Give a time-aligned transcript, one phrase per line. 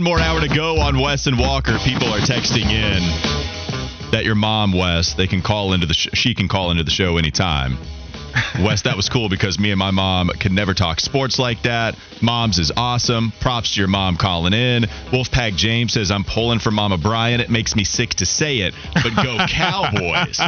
[0.00, 1.76] One more hour to go on Wes and Walker.
[1.84, 3.02] People are texting in
[4.12, 6.90] that your mom, Wes, they can call into the sh- she can call into the
[6.90, 7.76] show anytime.
[8.60, 11.98] Wes, that was cool because me and my mom could never talk sports like that.
[12.22, 13.30] Mom's is awesome.
[13.40, 14.84] Props to your mom calling in.
[15.12, 17.40] Wolfpack James says I'm pulling for Mama Brian.
[17.40, 20.40] It makes me sick to say it, but go Cowboys.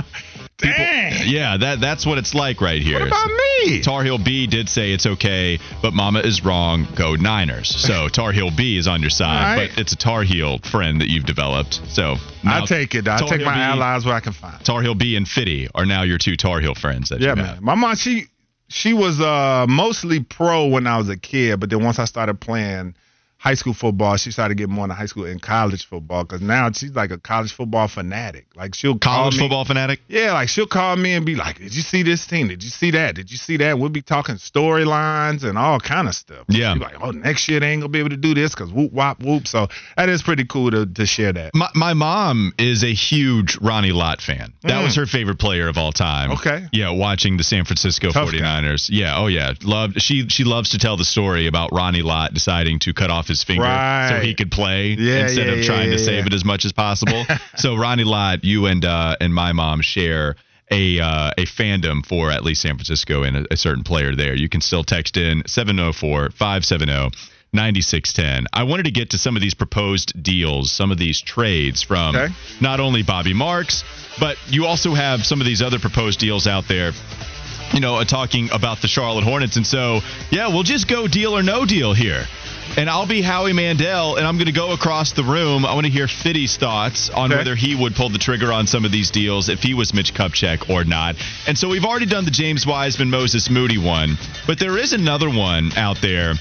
[0.59, 1.29] People, Dang.
[1.29, 3.01] yeah, that that's what it's like right here.
[3.01, 3.83] What about me?
[3.83, 6.87] Tar Heel B did say it's okay, but Mama is wrong.
[6.95, 7.69] Go Niners.
[7.69, 9.71] So Tar Heel B is on your side, right.
[9.71, 11.81] but it's a Tar Heel friend that you've developed.
[11.89, 13.09] So I'll take it.
[13.09, 14.65] I'll Tar take my B- allies where I can find.
[14.65, 17.09] Tar Heel B and Fitty are now your two Tar Heel friends.
[17.09, 17.59] That Yeah, you man.
[17.61, 18.27] My mom, she
[18.69, 22.41] she was uh mostly pro when I was a kid, but then once I started
[22.41, 22.95] playing
[23.43, 26.71] high school football, she started getting more into high school and college football because now
[26.71, 28.47] she's like a college football fanatic.
[28.55, 30.01] Like she'll call College me- football fanatic.
[30.07, 32.47] Yeah, like she'll call me and be like, "Did you see this team?
[32.49, 33.17] Did you see that?
[33.17, 34.37] Did you see that?" We'll be talking
[34.77, 36.45] storylines and all kind of stuff.
[36.49, 36.73] Yeah.
[36.73, 38.71] She'll be like, "Oh, next year they ain't gonna be able to do this because
[38.73, 41.55] whoop wop whoop." So that is pretty cool to to share that.
[41.55, 44.53] My, my mom is a huge Ronnie Lott fan.
[44.63, 44.85] That Mm.
[44.85, 46.33] was her favorite player of all time.
[46.33, 46.67] Okay.
[46.73, 48.39] Yeah, watching the San Francisco Tough guy.
[48.39, 48.89] 49ers.
[48.91, 49.53] Yeah, oh yeah.
[49.63, 53.31] Loved she she loves to tell the story about Ronnie Lott deciding to cut off
[53.33, 53.65] his finger
[54.09, 56.65] so he could play Yeah, instead yeah, of yeah, trying to save it as much
[56.65, 57.25] as possible.
[57.57, 60.37] so Ronnie Lott, you and uh and my mom share
[60.71, 64.35] a uh, a fandom for at least San Francisco and a, a certain player there.
[64.35, 67.13] You can still text in 704-570
[67.55, 68.47] 9610.
[68.55, 72.17] I wanted to get to some of these proposed deals, some of these trades from
[72.17, 72.33] Okay.
[72.63, 73.85] not only Bobby Marks,
[74.19, 76.93] but you also have some of these other proposed deals out there.
[77.75, 80.01] You know, uh, talking about the Charlotte Hornets, and so
[80.31, 82.25] yeah, we'll just go deal or no deal here.
[82.75, 85.67] And I'll be Howie Mandel, and I'm going to go across the room.
[85.67, 87.39] I want to hear Fitty's thoughts on Okay.
[87.39, 90.15] whether he would pull the trigger on some of these deals if he was Mitch
[90.15, 91.17] Kupchak or not.
[91.47, 94.17] And so we've already done the James Wiseman, Moses Moody one,
[94.47, 96.35] but there is another one out there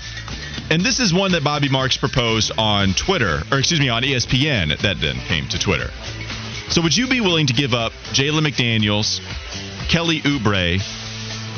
[0.70, 4.80] and this is one that Bobby Marks proposed on Twitter, or excuse me, on ESPN
[4.80, 5.90] that then came to Twitter.
[6.70, 9.20] So would you be willing to give up Jalen McDaniels,
[9.90, 10.80] Kelly Oubre,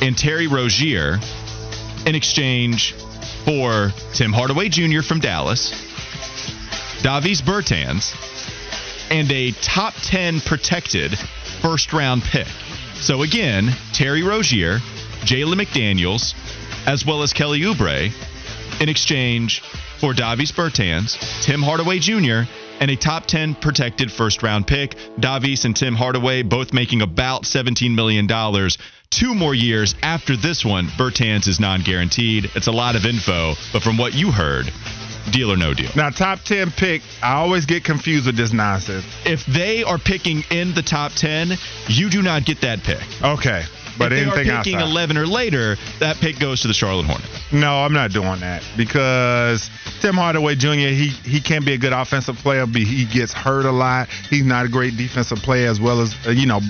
[0.02, 1.20] and Terry Rozier
[2.08, 2.96] in exchange
[3.46, 5.02] for Tim Hardaway Jr.
[5.02, 5.72] from Dallas,
[7.02, 8.14] Davis Bertans,
[9.12, 11.18] and a top 10 protected
[11.62, 12.48] first round pick?
[12.96, 14.80] So again, Terry Rozier,
[15.22, 16.34] Jalen McDaniels,
[16.88, 18.12] as well as Kelly Oubre
[18.82, 19.62] in exchange
[20.00, 22.50] for Davis Bertans, Tim Hardaway Jr.,
[22.80, 24.98] and a top 10 protected first round pick.
[25.20, 28.28] Davis and Tim Hardaway both making about $17 million.
[29.14, 32.50] Two more years after this one, Bertans is non guaranteed.
[32.56, 34.74] It's a lot of info, but from what you heard,
[35.32, 35.92] deal or no deal.
[35.96, 37.04] Now, top ten pick.
[37.22, 39.06] I always get confused with this nonsense.
[39.24, 41.54] If they are picking in the top 10,
[41.90, 43.04] you do not get that pick.
[43.22, 43.64] Okay,
[44.00, 44.30] but anything.
[44.30, 44.90] if they are picking outside.
[44.90, 47.54] 11 or later, that pick goes to the Charlotte Hornets.
[47.54, 49.70] No, I'm not doing that because
[50.02, 50.70] Tim Hardaway Jr.
[50.90, 54.10] he he can be a good offensive player, but he gets hurt a lot.
[54.32, 56.62] He's not a great defensive player as well as uh, you know.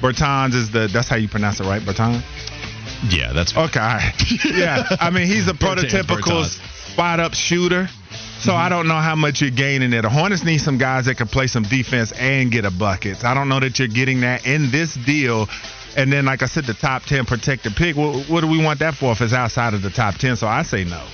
[0.00, 1.82] Bertans is the that's how you pronounce it, right?
[1.82, 2.22] Bertans.
[3.08, 4.12] Yeah, that's Okay, right.
[4.44, 4.84] yeah.
[5.00, 6.44] I mean, he's a prototypical
[6.92, 7.88] spot up shooter.
[8.40, 8.70] So I mm-hmm.
[8.70, 10.02] don't know how much you're gaining there.
[10.02, 13.24] The Hornets need some guys that can play some defense and get a bucket.
[13.24, 15.46] I don't know that you're getting that in this deal.
[15.96, 17.96] And then, like I said, the top 10 protected pick.
[17.96, 20.36] What, what do we want that for if it's outside of the top 10?
[20.36, 21.04] So I say no.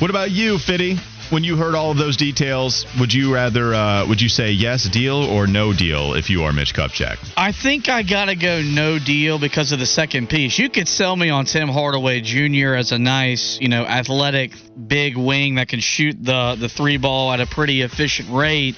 [0.00, 0.98] What about you, Fitty?
[1.30, 4.84] When you heard all of those details, would you rather uh, would you say yes
[4.84, 7.18] deal or no deal if you are Mitch Kupchak?
[7.36, 10.58] I think I gotta go no deal because of the second piece.
[10.58, 12.74] You could sell me on Tim Hardaway Jr.
[12.74, 14.52] as a nice, you know, athletic
[14.86, 18.76] big wing that can shoot the the three ball at a pretty efficient rate.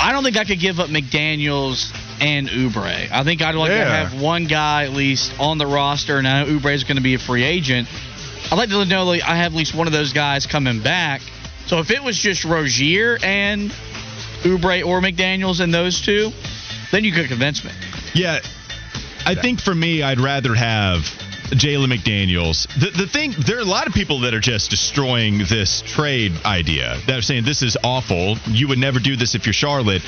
[0.00, 3.10] I don't think I could give up McDaniel's and Oubre.
[3.10, 6.44] I think I'd like to have one guy at least on the roster, and I
[6.44, 7.88] know Oubre is going to be a free agent.
[8.50, 11.20] I'd like to know like, I have at least one of those guys coming back.
[11.66, 13.70] So if it was just Rozier and
[14.42, 16.32] Oubre or McDaniel's and those two,
[16.90, 17.70] then you could convince me.
[18.14, 18.40] Yeah,
[19.26, 21.00] I think for me, I'd rather have
[21.50, 22.66] Jalen McDaniels.
[22.78, 26.32] The the thing there are a lot of people that are just destroying this trade
[26.44, 26.98] idea.
[27.06, 28.36] That are saying this is awful.
[28.46, 30.02] You would never do this if you're Charlotte.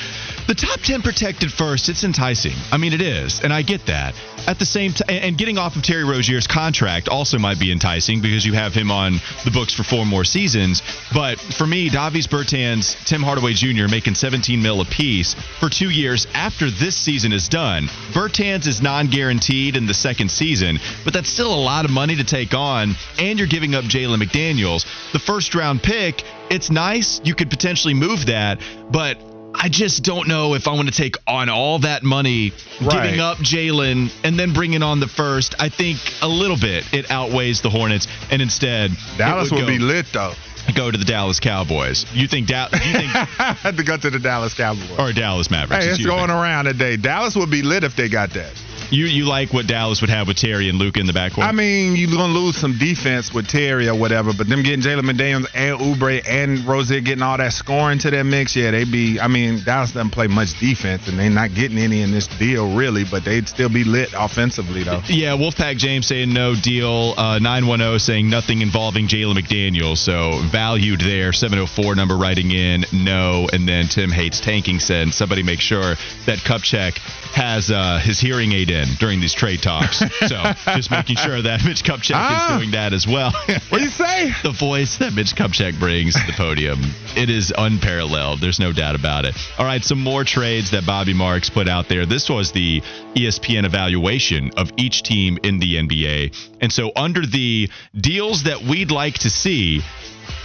[0.51, 2.51] The top 10 protected first, it's enticing.
[2.73, 4.15] I mean it is, and I get that.
[4.47, 8.19] At the same time and getting off of Terry Rozier's contract also might be enticing
[8.19, 9.13] because you have him on
[9.45, 10.81] the books for four more seasons.
[11.13, 13.87] But for me, Davis Bertans, Tim Hardaway Jr.
[13.89, 17.87] making 17 mil apiece for 2 years after this season is done.
[18.11, 22.25] Bertans is non-guaranteed in the second season, but that's still a lot of money to
[22.25, 24.85] take on, and you're giving up Jalen McDaniels.
[25.13, 27.21] The first round pick, it's nice.
[27.23, 28.59] You could potentially move that,
[28.91, 29.17] but
[29.53, 32.51] I just don't know if I want to take on all that money,
[32.81, 33.03] Right.
[33.03, 35.55] giving up Jalen and then bringing on the first.
[35.59, 39.77] I think a little bit it outweighs the Hornets, and instead Dallas would would be
[39.79, 40.33] lit though.
[40.73, 42.05] go to the Dallas Cowboys.
[42.13, 44.89] You think da- You think had to go to the Dallas Cowboys.
[44.97, 45.85] or Dallas Mavericks?
[45.85, 46.97] Hey, it's going around today.
[46.97, 48.51] Dallas would be lit if they got that.
[48.91, 51.43] You you like what Dallas would have with Terry and Luke in the backcourt?
[51.43, 55.09] I mean, you're gonna lose some defense with Terry or whatever, but them getting Jalen
[55.09, 59.17] McDaniels and Oubre and Rozier getting all that scoring to their mix, yeah, they be.
[59.17, 62.75] I mean, Dallas doesn't play much defense, and they're not getting any in this deal
[62.75, 65.01] really, but they'd still be lit offensively though.
[65.07, 67.13] Yeah, Wolfpack James saying no deal.
[67.15, 71.31] Uh, 910 saying nothing involving Jalen McDaniels, So valued there.
[71.31, 73.47] 704 number writing in no.
[73.53, 75.95] And then Tim hates tanking said somebody make sure
[76.25, 76.97] that Kupchak
[77.33, 79.99] has uh, his hearing aid in during these trade talks.
[80.27, 80.43] so
[80.75, 82.53] just making sure that Mitch Kupchak Ah.
[82.55, 83.31] is doing that as well.
[83.69, 84.31] What do you say?
[84.43, 86.79] the voice that Mitch Kupchak brings to the podium.
[87.15, 88.39] It is unparalleled.
[88.41, 89.35] There's no doubt about it.
[89.57, 92.05] All right, some more trades that Bobby Marks put out there.
[92.05, 92.81] This was the
[93.15, 96.35] ESPN evaluation of each team in the NBA.
[96.61, 97.69] And so, under the
[97.99, 99.81] deals that we'd like to see,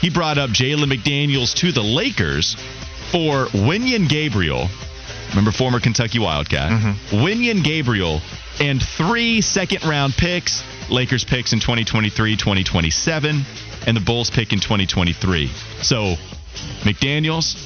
[0.01, 2.55] he brought up Jalen McDaniels to the Lakers
[3.13, 4.69] for Wenyen Gabriel.
[5.31, 6.71] Remember, former Kentucky Wildcat.
[6.71, 7.17] Mm-hmm.
[7.17, 8.21] Wenyen Gabriel
[8.61, 10.63] and three second round picks.
[10.91, 13.43] Lakers picks in 2023, 2027,
[13.87, 15.49] and the Bulls pick in 2023.
[15.83, 16.15] So,
[16.83, 17.57] McDaniels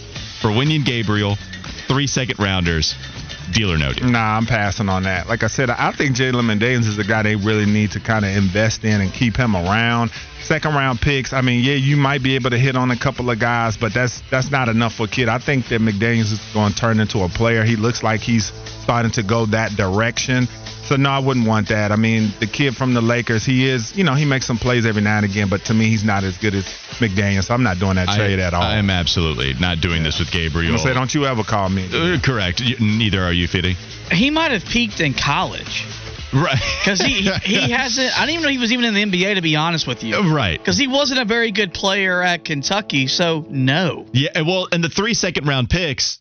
[0.40, 1.36] for Wenyen Gabriel,
[1.86, 2.94] three second rounders,
[3.52, 4.08] deal or no deal.
[4.08, 5.28] Nah, I'm passing on that.
[5.28, 8.24] Like I said, I think Jalen McDaniels is the guy they really need to kind
[8.24, 10.10] of invest in and keep him around.
[10.42, 11.32] Second round picks.
[11.32, 13.94] I mean, yeah, you might be able to hit on a couple of guys, but
[13.94, 15.28] that's that's not enough for a kid.
[15.28, 17.64] I think that McDaniels is going to turn into a player.
[17.64, 18.52] He looks like he's
[18.82, 20.48] starting to go that direction.
[20.90, 21.92] So no, I wouldn't want that.
[21.92, 24.84] I mean, the kid from the Lakers, he is, you know, he makes some plays
[24.86, 26.64] every now and again, but to me, he's not as good as
[26.98, 27.44] McDaniels.
[27.44, 28.62] So I'm not doing that trade I, at all.
[28.62, 30.72] I am absolutely not doing this with Gabriel.
[30.72, 31.86] I'm say, don't you ever call me.
[31.86, 32.60] Uh, correct.
[32.60, 33.76] Y- Neither are you, Fitty.
[34.10, 35.86] He might have peaked in college
[36.32, 36.58] Right.
[36.84, 38.16] because he he hasn't.
[38.16, 40.32] I didn't even know he was even in the NBA to be honest with you.
[40.32, 40.58] Right.
[40.58, 44.06] Because he wasn't a very good player at Kentucky, so no.
[44.12, 46.18] Yeah, well, and the three second round picks,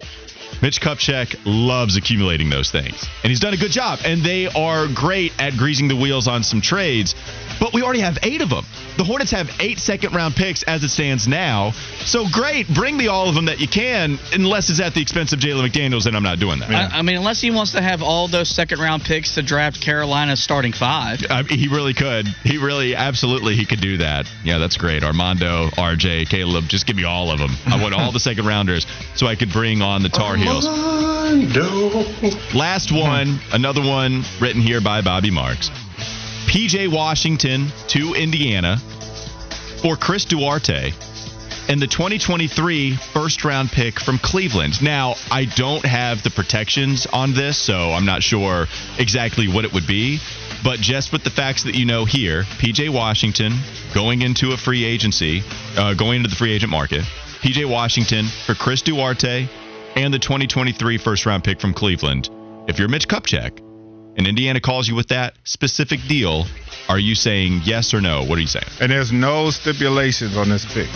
[0.61, 3.07] Mitch Kupchak loves accumulating those things.
[3.23, 3.99] And he's done a good job.
[4.05, 7.15] And they are great at greasing the wheels on some trades.
[7.59, 8.65] But we already have eight of them.
[8.97, 11.71] The Hornets have eight second round picks as it stands now.
[12.05, 15.33] So great, bring me all of them that you can, unless it's at the expense
[15.33, 16.69] of Jalen McDaniels, and I'm not doing that.
[16.69, 19.81] I, I mean, unless he wants to have all those second round picks to draft
[19.81, 21.19] Carolina's starting five.
[21.29, 22.27] I mean, he really could.
[22.43, 24.29] He really, absolutely, he could do that.
[24.43, 25.03] Yeah, that's great.
[25.03, 27.51] Armando, RJ, Caleb, just give me all of them.
[27.65, 28.85] I want all the second rounders
[29.15, 30.65] so I could bring on the Tar Heels.
[32.53, 35.69] Last one, another one written here by Bobby Marks.
[36.47, 38.77] PJ Washington to Indiana
[39.81, 40.93] for Chris Duarte
[41.67, 44.81] and the 2023 first round pick from Cleveland.
[44.81, 48.65] Now, I don't have the protections on this, so I'm not sure
[48.97, 50.19] exactly what it would be.
[50.63, 53.53] But just with the facts that you know here, PJ Washington
[53.93, 55.43] going into a free agency,
[55.77, 57.03] uh, going into the free agent market,
[57.41, 59.47] PJ Washington for Chris Duarte
[60.03, 62.29] and the 2023 first round pick from Cleveland.
[62.67, 63.59] If you're Mitch Kupchak
[64.17, 66.45] and Indiana calls you with that specific deal,
[66.87, 68.23] are you saying yes or no?
[68.23, 68.65] What are you saying?
[68.79, 70.89] And there's no stipulations on this pick.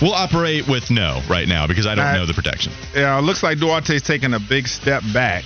[0.00, 2.72] We'll operate with no right now because I don't know the protection.
[2.94, 5.44] Yeah, it looks like Duarte's taking a big step back.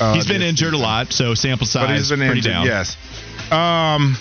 [0.00, 2.52] uh, He's been injured a lot, so sample size but he's been pretty injured.
[2.52, 2.66] down.
[2.66, 2.96] Yes.
[3.50, 4.16] Um.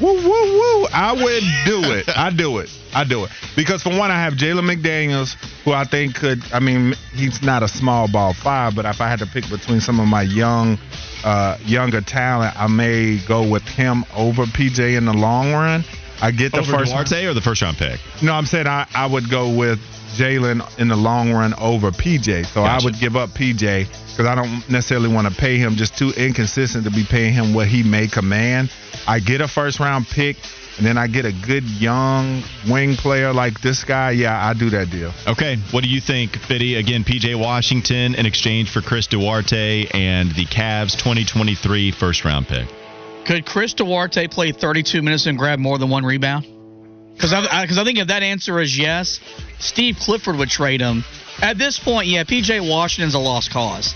[0.00, 0.86] Woo woo woo!
[0.92, 2.08] I would do it.
[2.08, 2.70] I do it.
[2.94, 6.42] I do it because for one, I have Jalen McDaniels, who I think could.
[6.52, 9.80] I mean, he's not a small ball five, but if I had to pick between
[9.80, 10.78] some of my young,
[11.24, 15.84] uh, younger talent, I may go with him over PJ in the long run.
[16.20, 16.92] I get the Over first.
[16.92, 18.00] Duarte or the first round pick?
[18.22, 19.78] No, I'm saying I, I would go with
[20.16, 22.46] Jalen in the long run over PJ.
[22.46, 22.82] So Gotcha.
[22.82, 26.12] I would give up PJ because I don't necessarily want to pay him just too
[26.16, 28.72] inconsistent to be paying him what he may command.
[29.06, 30.36] I get a first round pick
[30.78, 34.12] and then I get a good young wing player like this guy.
[34.12, 35.12] Yeah, I do that deal.
[35.26, 36.76] Okay, what do you think, Fitty?
[36.76, 42.68] Again, PJ Washington in exchange for Chris Duarte and the Cavs 2023 first round pick.
[43.26, 46.46] Could Chris Duarte play 32 minutes and grab more than one rebound?
[47.12, 49.18] Because I, because I, I think if that answer is yes,
[49.58, 51.04] Steve Clifford would trade him.
[51.42, 53.94] At this point, yeah, PJ Washington's a lost cause.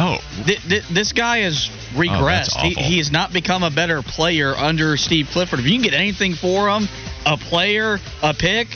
[0.00, 2.56] Oh, Th- th- this guy has oh, regressed.
[2.60, 5.58] he, he has not become a better player under Steve Clifford.
[5.58, 6.88] If you can get anything for him,
[7.26, 8.68] a player, a pick,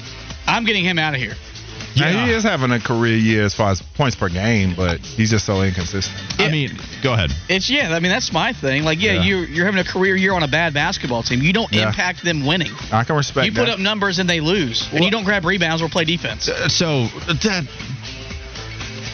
[0.49, 1.35] I'm getting him out of here.
[1.95, 2.27] Now, Yeah.
[2.27, 5.45] he is having a career year as far as points per game, but he's just
[5.45, 6.17] so inconsistent.
[6.41, 6.71] I mean,
[7.03, 7.31] go ahead.
[7.51, 7.95] It's yeah.
[7.95, 8.83] I mean, that's my thing.
[8.83, 9.23] Like, yeah, Yeah.
[9.23, 11.43] you're you're having a career year on a bad basketball team.
[11.43, 11.89] You don't Yeah.
[11.89, 12.73] impact them winning.
[12.91, 15.83] I can respect You put up numbers and they lose, and you don't grab rebounds
[15.83, 16.49] or play defense.
[16.69, 17.67] So that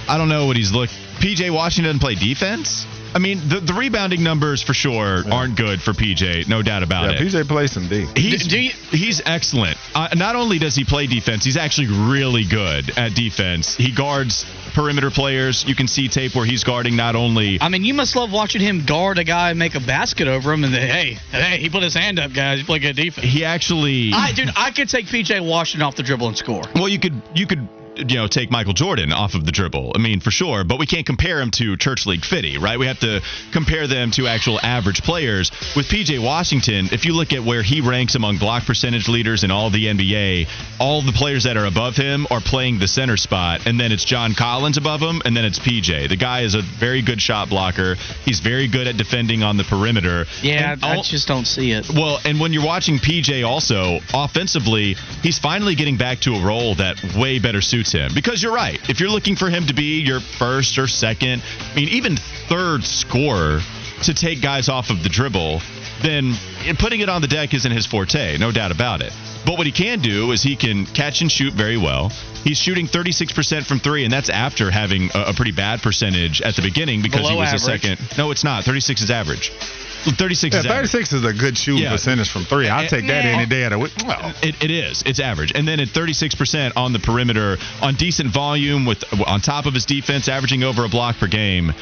[0.09, 0.89] I don't know what he's look.
[1.19, 2.87] PJ Washington doesn't play defense.
[3.15, 7.07] I mean, the, the rebounding numbers for sure aren't good for PJ, no doubt about
[7.11, 7.19] it.
[7.21, 7.33] yeah, it.
[7.33, 8.07] PJ plays some D.
[8.15, 9.79] He's, Do- do you- he's excellent.
[9.95, 13.75] Uh, not only does he play defense, he's actually really good at defense.
[13.75, 14.45] He guards
[14.75, 15.65] perimeter players.
[15.67, 17.59] You can see tape where he's guarding not only.
[17.63, 20.53] I mean, you must love watching him guard a guy and make a basket over
[20.53, 22.59] him, and then hey, hey, he put his hand up, guys.
[22.59, 23.27] He played good defense.
[23.27, 24.11] He actually.
[24.13, 26.63] I, dude, I could take PJ Washington off the dribble and score.
[26.75, 27.67] Well, you could you could
[27.99, 29.93] you know take Michael Jordan off of the dribble.
[29.95, 32.79] I mean, for sure, but we can't compare him to Church League Fitty, right?
[32.79, 33.21] We have to
[33.53, 35.51] compare them to actual average players.
[35.77, 39.51] With PJ Washington, if you look at where he ranks among block percentage leaders in
[39.51, 40.47] all the NBA,
[40.79, 44.05] all the players that are above him are playing the center spot, and then it's
[44.05, 46.09] John Collins above him, and then it's PJ.
[46.09, 47.97] The guy is a very good shot blocker.
[48.25, 50.27] He's very good at defending on the perimeter.
[50.43, 51.89] Yeah, And I all- just don't see it.
[51.91, 56.75] well, and when you're watching PJ also, offensively, he's finally getting back to a role
[56.77, 58.13] that way better suits him.
[58.15, 58.79] Because you're right.
[58.89, 61.43] If you're looking for him to be your first or second,
[61.73, 63.61] I mean, even third scorer
[64.03, 65.61] to take guys off of the dribble,
[66.03, 66.35] then
[66.79, 69.13] putting it on the deck isn't his forte, no doubt about it.
[69.45, 72.11] But what he can do is he can catch and shoot very well.
[72.45, 76.55] He's shooting 36% from three, and that's after having a, a pretty bad percentage at
[76.55, 77.99] the beginning because he Below was a second.
[78.17, 78.65] No, it's not.
[78.65, 79.53] 36 is average.
[80.05, 80.91] 36 Yeah, is average.
[80.91, 81.91] 36 is a good shooting Yeah.
[81.93, 82.69] percentage from three.
[82.69, 83.93] I'll take that any day of the week.
[84.07, 85.03] Well, It, it is.
[85.07, 85.53] It's average.
[85.55, 89.85] And then at 36% on the perimeter, on decent volume, with on top of his
[89.85, 91.75] defense, averaging over a block per game.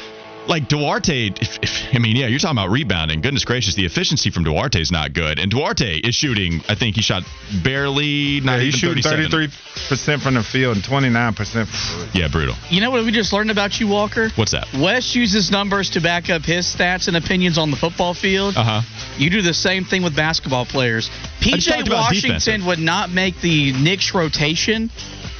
[0.47, 3.21] Like Duarte, if, if, I mean, yeah, you're talking about rebounding.
[3.21, 5.39] Goodness gracious, the efficiency from Duarte is not good.
[5.39, 7.23] And Duarte is shooting, I think he shot
[7.63, 9.49] barely, not yeah, he's shooting 37.
[9.49, 12.21] 33% from the field and 29% from three.
[12.21, 12.55] Yeah, brutal.
[12.69, 14.29] You know what we just learned about you, Walker?
[14.35, 14.67] What's that?
[14.73, 18.55] Wes uses numbers to back up his stats and opinions on the football field.
[18.55, 18.81] Uh huh.
[19.17, 21.09] You do the same thing with basketball players.
[21.41, 22.67] just talked PJ Washington defensive.
[22.67, 24.89] would not make the Knicks rotation,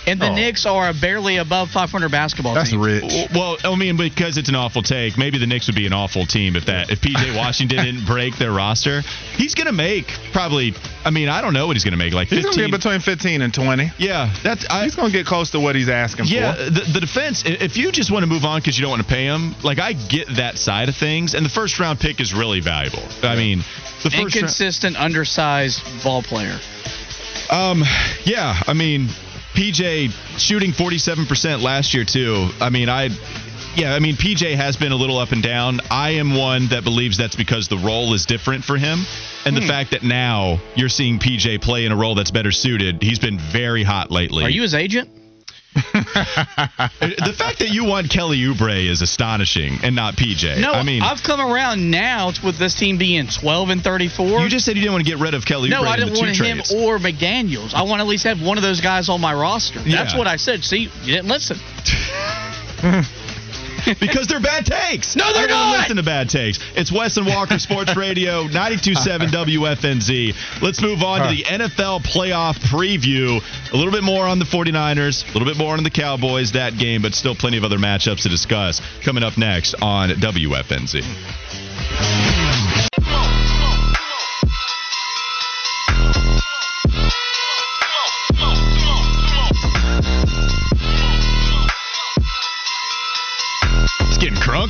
[0.08, 0.36] and the Oh.
[0.36, 2.82] Knicks are barely above 500 basketball That's team.
[2.82, 3.28] rich.
[3.36, 5.18] Well, I mean, because it's an awful take.
[5.18, 8.38] Maybe the Knicks would be an awful team if that if PJ Washington didn't break
[8.38, 9.02] their roster.
[9.36, 10.74] He's gonna make probably.
[11.06, 12.14] I mean, I don't know what he's gonna make.
[12.14, 13.92] Like He's going to get between 15 and 20.
[13.98, 14.66] yeah, that's.
[14.70, 16.64] I, He's going to get close to what he's asking yeah, for.
[16.70, 17.44] the, the defense.
[17.46, 19.80] If you just want to move on because you don't want to pay him, like
[19.80, 23.04] I get that side of things, and the first round pick is really valuable.
[23.24, 26.60] I mean, the first round, Inconsistent, undersized ball player.
[27.50, 27.84] um,
[28.26, 29.08] yeah, I mean,
[29.58, 32.50] PJ shooting 47% last year too.
[32.62, 33.10] I mean, I
[33.76, 35.82] yeah, I mean, PJ has been a little up and down.
[35.90, 39.00] I am one that believes that's because the role is different for him.
[39.46, 39.68] And the hmm.
[39.68, 43.40] fact that now you're seeing PJ play in a role that's better suited, he's been
[43.40, 44.44] very hot lately.
[44.44, 45.10] Are you his agent?
[47.00, 50.60] the fact that you want Kelly Oubre is astonishing and not PJ.
[50.60, 54.42] No, I mean, I've come around now with this team being 12 and 34.
[54.42, 56.18] you just said you didn't want to get rid of Kelly no, Oubre I didn't
[56.18, 56.74] want him trades.
[56.74, 57.74] or McDaniels.
[57.74, 59.80] I want to at least have one of those guys on my roster.
[59.80, 60.18] That's Yeah.
[60.18, 60.64] what I said.
[60.64, 61.58] See, you didn't listen.
[64.00, 65.16] because they're bad takes.
[65.16, 65.80] No, they're not.
[65.80, 66.60] Listen to bad takes.
[66.76, 70.62] It's Wes and Walker Sports Radio, 92.7 WFNZ.
[70.62, 73.42] Let's move on to the NFL playoff preview.
[73.74, 76.78] A little bit more on the 49ers, a little bit more on the Cowboys, that
[76.78, 82.47] game, but still plenty of other matchups to discuss coming up next on WFNZ.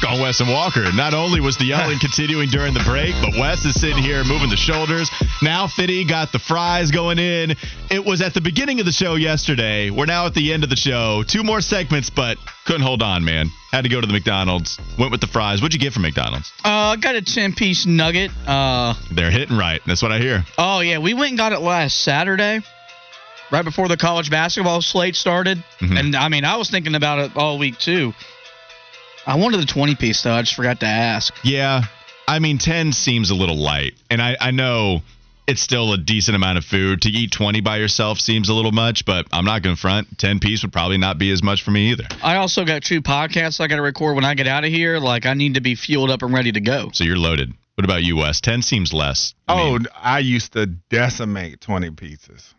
[0.08, 0.84] On Wes and Walker.
[0.94, 4.50] Not only was the yelling continuing during the break, but Wes is sitting here moving
[4.50, 5.10] the shoulders.
[5.42, 7.56] Now Fitty got the fries going in.
[7.92, 9.90] It was at the beginning of the show yesterday.
[9.90, 11.24] We're now at the end of the show.
[11.28, 13.50] Two more segments, but couldn't hold on, man.
[13.72, 14.80] Had to go to the McDonald's.
[14.98, 15.62] Went with the fries.
[15.62, 16.52] What'd you get from McDonald's?
[16.64, 18.32] Uh, I got a 10 piece nugget.
[18.48, 19.82] Uh, They're hitting right.
[19.86, 20.46] That's what I hear.
[20.58, 22.62] oh, yeah, we went and got it last Saturday,
[23.52, 25.62] right before the college basketball slate started.
[25.80, 26.00] Mhm.
[26.00, 28.14] And I mean, I was thinking about it all week, too.
[29.28, 30.34] I wanted the 20 piece, though.
[30.34, 31.36] I just forgot to ask.
[31.44, 31.84] Yeah.
[32.28, 33.94] I mean, 10 seems a little light.
[34.10, 35.02] And I, I know
[35.48, 37.02] it's still a decent amount of food.
[37.04, 40.18] To eat 20 by yourself seems a little much, but I'm not going to front.
[40.18, 42.06] 10 piece would probably not be as much for me either.
[42.24, 44.98] I also got two podcasts I got to record when I get out of here.
[44.98, 46.90] Like, I need to be fueled up and ready to go.
[46.94, 47.54] So you're loaded.
[47.76, 48.42] What about you, Wes?
[48.42, 49.36] 10 seems less.
[49.48, 52.54] I Oh, mean, I used to decimate 20 pizzas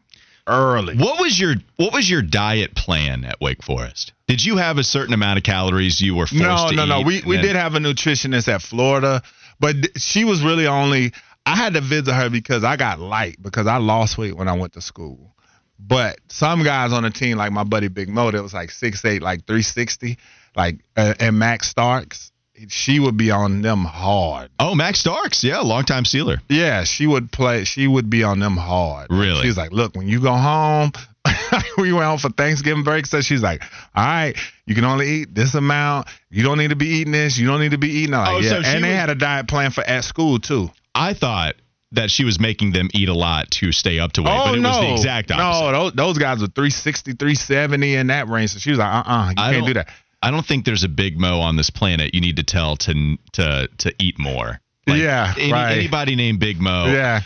[0.48, 0.96] early.
[0.96, 4.12] what was your what was your diet plan at Wake Forest?
[4.26, 6.88] Did you have a certain amount of calories you were forced No, to no, eat?
[6.88, 7.00] no.
[7.02, 9.22] We we then- did have a nutritionist at Florida,
[9.60, 11.12] but she was really only.
[11.46, 14.52] I had to visit her because I got light because I lost weight when I
[14.54, 15.34] went to school.
[15.78, 19.04] But some guys on the team, like my buddy Big Mo, that was like six
[19.04, 20.18] eight, like three sixty,
[20.56, 22.32] like uh, and Max Starks,
[22.68, 24.50] she would be on them hard.
[24.58, 26.38] Oh, Max Starks, yeah, longtime Steeler.
[26.48, 27.64] Yeah, she would play.
[27.64, 29.08] She would be on them hard.
[29.10, 29.42] Really?
[29.42, 30.92] She's like, "Look, when you go home,
[31.78, 33.62] we went home for Thanksgiving break." So she's like,
[33.94, 34.34] "All right,
[34.66, 36.08] you can only eat this amount.
[36.30, 37.38] You don't need to be eating this.
[37.38, 38.50] You don't need to be eating." Like, Oh, yeah.
[38.50, 40.70] so and they was- had a diet plan for at school too.
[40.94, 41.54] I thought
[41.92, 44.58] that she was making them eat a lot to stay up to weight, oh but
[44.58, 45.72] it no, was the exact opposite.
[45.72, 48.50] no, those, those guys were 360, 370 in that range.
[48.50, 49.88] So she was like, "Uh, uh you I can't do that."
[50.22, 53.16] I don't think there's a big Mo on this planet you need to tell to
[53.32, 54.60] to to eat more.
[54.86, 55.78] Yeah, any- right.
[55.78, 56.86] Anybody named Big Mo.
[56.86, 57.20] Yeah,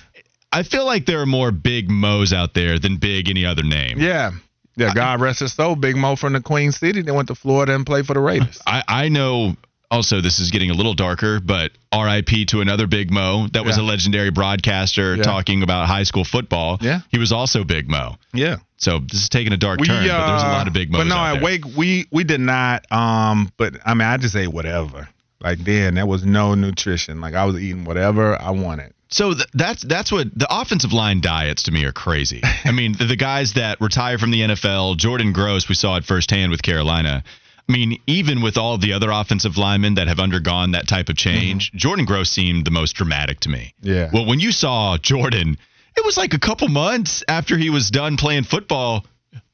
[0.51, 3.99] I feel like there are more Big Mo's out there than Big any other name.
[4.01, 4.33] yeah,
[4.77, 4.93] yeah.
[4.95, 7.03] God rest his soul, Big Mo from the Queen City.
[7.03, 8.61] They went to Florida and played for the Raiders.
[8.67, 9.57] I, I know
[9.93, 13.77] also this is getting a little darker, but RIP to another Big Mo that was
[13.77, 13.83] Yeah.
[13.83, 15.23] a legendary broadcaster Yeah.
[15.23, 16.79] talking about high school football.
[16.81, 17.01] Yeah.
[17.11, 18.17] He was also Big Mo.
[18.33, 18.57] yeah.
[18.79, 21.07] So this is taking a dark turn, but there's a lot of Big uh, But
[21.07, 21.41] no, at.
[21.43, 22.91] Wake we we did not.
[22.91, 25.09] Um, but I mean, I just ate whatever.
[25.41, 27.21] Like then, there was no nutrition.
[27.21, 28.93] Like I was eating whatever I wanted.
[29.11, 32.41] So th- that's that's what the offensive line diets to me are crazy.
[32.65, 36.05] I mean, the, the guys that retire from the NFL, Jordan Gross, we saw it
[36.05, 37.23] firsthand with Carolina.
[37.69, 41.17] I mean, even with all the other offensive linemen that have undergone that type of
[41.17, 41.79] change, mm-hmm.
[41.79, 43.75] Jordan Gross seemed the most dramatic to me.
[43.81, 44.11] Yeah.
[44.13, 45.57] Well, when you saw Jordan,
[45.97, 49.07] it was like a couple months after he was done playing football,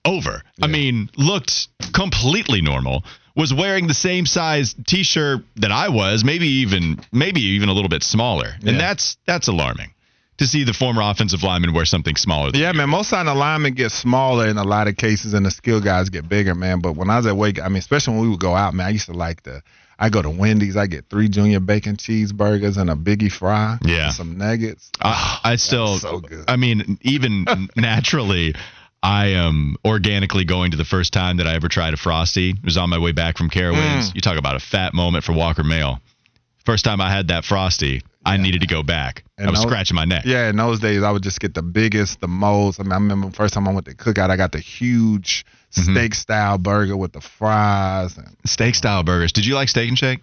[0.05, 0.43] over.
[0.63, 3.05] I mean, looked completely normal.
[3.37, 7.89] Was wearing the same size T-shirt that I was, maybe even maybe even a little
[7.89, 9.93] bit smaller, and that's that's alarming
[10.39, 12.53] to see the former offensive lineman wear something smaller.
[12.53, 12.89] Than Yeah, man.
[12.89, 16.09] Most of the linemen get smaller in a lot of cases, and the skill guys
[16.09, 16.81] get bigger, man.
[16.81, 18.87] But when I was at Wake, I mean, especially when we would go out, man,
[18.87, 19.63] I used to like the.
[20.01, 23.79] I go to Wendy's, I get three junior bacon cheeseburgers and a biggie fry.
[23.83, 24.07] Yeah.
[24.07, 24.93] and some nuggets.
[25.01, 26.45] I, I still, so good.
[26.47, 27.45] I mean, even
[27.77, 28.55] naturally,
[29.03, 32.51] I am organically going to the first time that I ever tried a frosty.
[32.51, 34.11] It was on my way back from Carowinds.
[34.11, 34.15] Mm.
[34.15, 35.99] You talk about a fat moment for Walker Mail.
[36.65, 39.25] First time I had that frosty, I needed to go back.
[39.37, 40.25] And I was those- scratching my neck.
[40.25, 42.81] Yeah, in those days, I would just get the biggest, the most.
[42.81, 45.45] I mean, I remember the first time I went to Cookout, I got the huge
[45.77, 45.93] Mm-hmm.
[45.93, 48.17] steak style burger with the fries.
[48.17, 49.33] And, Steak style burgers.
[49.33, 50.21] Did you like steak and shake?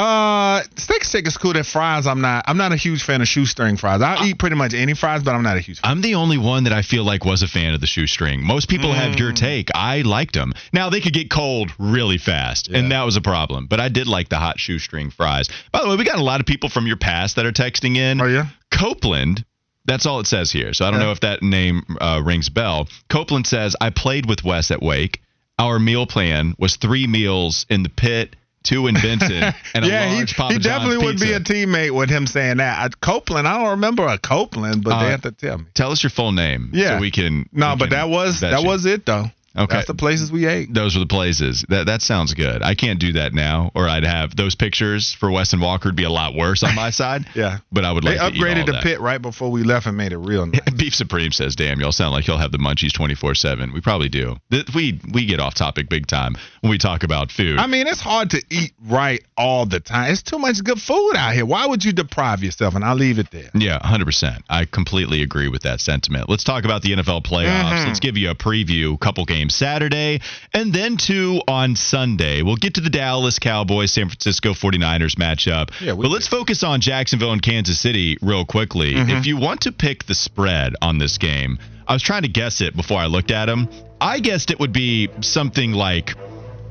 [0.00, 1.52] Uh, steak steak is cool.
[1.52, 2.44] That fries, I'm not.
[2.48, 4.00] I'm not a huge fan of shoestring fries.
[4.02, 5.80] I eat pretty much any fries, but I'm not a huge.
[5.80, 5.90] fan.
[5.90, 8.44] I'm the only one that I feel like was a fan of the shoestring.
[8.44, 9.18] Most people have Mm.
[9.18, 9.68] your take.
[9.74, 10.52] I liked them.
[10.72, 13.66] Now they could get cold really fast, and that was a problem.
[13.66, 15.48] But I did like the hot shoestring fries.
[15.72, 17.96] By the way, we got a lot of people from your past that are texting
[17.96, 18.20] in.
[18.20, 18.46] Oh yeah.
[18.70, 19.44] Copeland.
[19.86, 20.72] That's all it says here.
[20.72, 21.06] So I don't Yeah.
[21.06, 22.86] know if that name uh, rings bell.
[23.08, 25.20] Copeland says, I played with Wes at Wake.
[25.58, 29.42] Our meal plan was three meals in the pit, two in Benson,
[29.74, 32.58] and a yeah, large he, Papa he definitely would be a teammate with him saying
[32.58, 32.78] that.
[32.78, 35.64] I, Copeland, I don't remember a Copeland, but Uh, they have to tell me.
[35.74, 36.96] Tell us your full name Yeah.
[36.96, 37.48] so we can.
[37.52, 38.66] No, we but can that was that you.
[38.66, 39.26] was it though.
[39.56, 39.74] Okay.
[39.76, 40.72] That's the places we ate.
[40.72, 41.64] Those were the places.
[41.68, 42.62] That that sounds good.
[42.62, 45.96] I can't do that now, or I'd have those pictures for Wes and Walker would
[45.96, 47.26] be a lot worse on my side.
[47.34, 47.58] Yeah.
[47.72, 48.82] but I would They like to eat all upgraded the that.
[48.84, 50.60] pit right before we left and made it real nice.
[50.76, 53.80] Beef Supreme says, "Damn, y'all sound like y'all have the munchies twenty four 7 We
[53.80, 54.36] probably do.
[54.74, 57.58] We we get off topic big time when we talk about food.
[57.58, 60.12] I mean, it's hard to eat right all the time.
[60.12, 61.44] It's too much good food out here.
[61.44, 62.76] Why would you deprive yourself?
[62.76, 63.50] And I'll leave it there.
[63.54, 64.44] yeah, hundred percent.
[64.48, 66.28] I completely agree with that sentiment.
[66.28, 67.48] Let's talk about the NFL playoffs.
[67.72, 67.88] Mm-hmm.
[67.88, 68.98] Let's give you a preview.
[69.00, 70.20] Couple games Saturday,
[70.52, 72.42] and then two on Sunday.
[72.42, 75.70] We'll get to the Dallas Cowboys San Francisco 49ers matchup.
[75.80, 78.94] Yeah, but let's focus on Jacksonville and Kansas City real quickly.
[78.94, 79.10] Mm-hmm.
[79.10, 82.60] If you want to pick the spread on this game, I was trying to guess
[82.60, 83.68] it before I looked at them.
[84.00, 86.14] I guessed it would be something like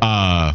[0.01, 0.53] uh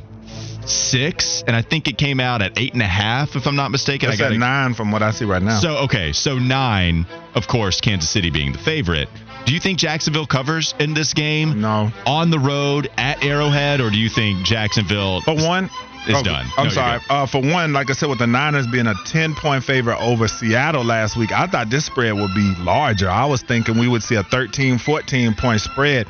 [0.66, 3.70] six, and I think it came out at eight and a half, if I'm not
[3.70, 4.10] mistaken.
[4.10, 5.60] It's I at got nine from what I see right now.
[5.60, 9.08] so okay, so nine, of course, Kansas City being the favorite.
[9.46, 11.92] Do you think Jacksonville covers in this game no.
[12.06, 15.20] on the road at Arrowhead, or do you think Jacksonville?
[15.20, 15.68] For one,
[16.06, 16.46] It's oh, done.
[16.56, 17.00] I'm No, sorry.
[17.10, 20.28] Uh, for one, like I said, with the Niners being a 10 point favorite over
[20.28, 23.10] Seattle last week, I thought this spread would be larger.
[23.10, 26.06] I was thinking we would see a 13, 14 point spread.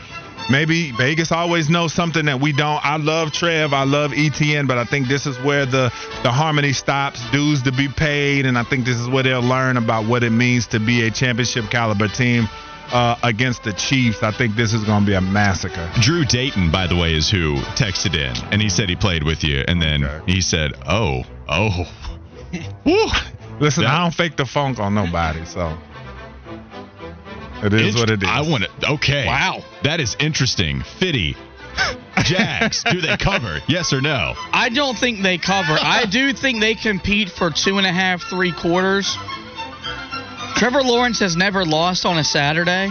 [0.48, 2.84] Maybe Vegas always knows something that we don't.
[2.84, 5.90] I love Trev, I love Etienne, but I think this is where the
[6.22, 9.76] the harmony stops, dues to be paid, and I think this is where they'll learn
[9.78, 12.46] about what it means to be a championship caliber team
[12.92, 14.22] uh, against the Chiefs.
[14.22, 15.90] I think this is going to be a massacre.
[16.00, 19.42] Drew Dayton, by the way, is who texted in, and he said he played with
[19.44, 20.32] you, and then Okay.
[20.32, 21.86] he said, "Oh, oh."
[22.84, 23.06] Woo.
[23.60, 25.76] Listen, That- I don't fake the funk on nobody, so
[27.62, 28.28] it is what it is.
[28.28, 28.90] I want to.
[28.92, 29.26] Okay.
[29.26, 29.62] Wow.
[29.82, 30.82] That is interesting.
[30.98, 31.36] Fitty.
[32.24, 32.84] Jags.
[32.84, 33.58] do they cover?
[33.66, 34.34] Yes or no?
[34.52, 35.76] I don't think they cover.
[35.80, 39.16] I do think they compete for two and a half, three quarters.
[40.56, 42.90] Trevor Lawrence has never lost on a Saturday.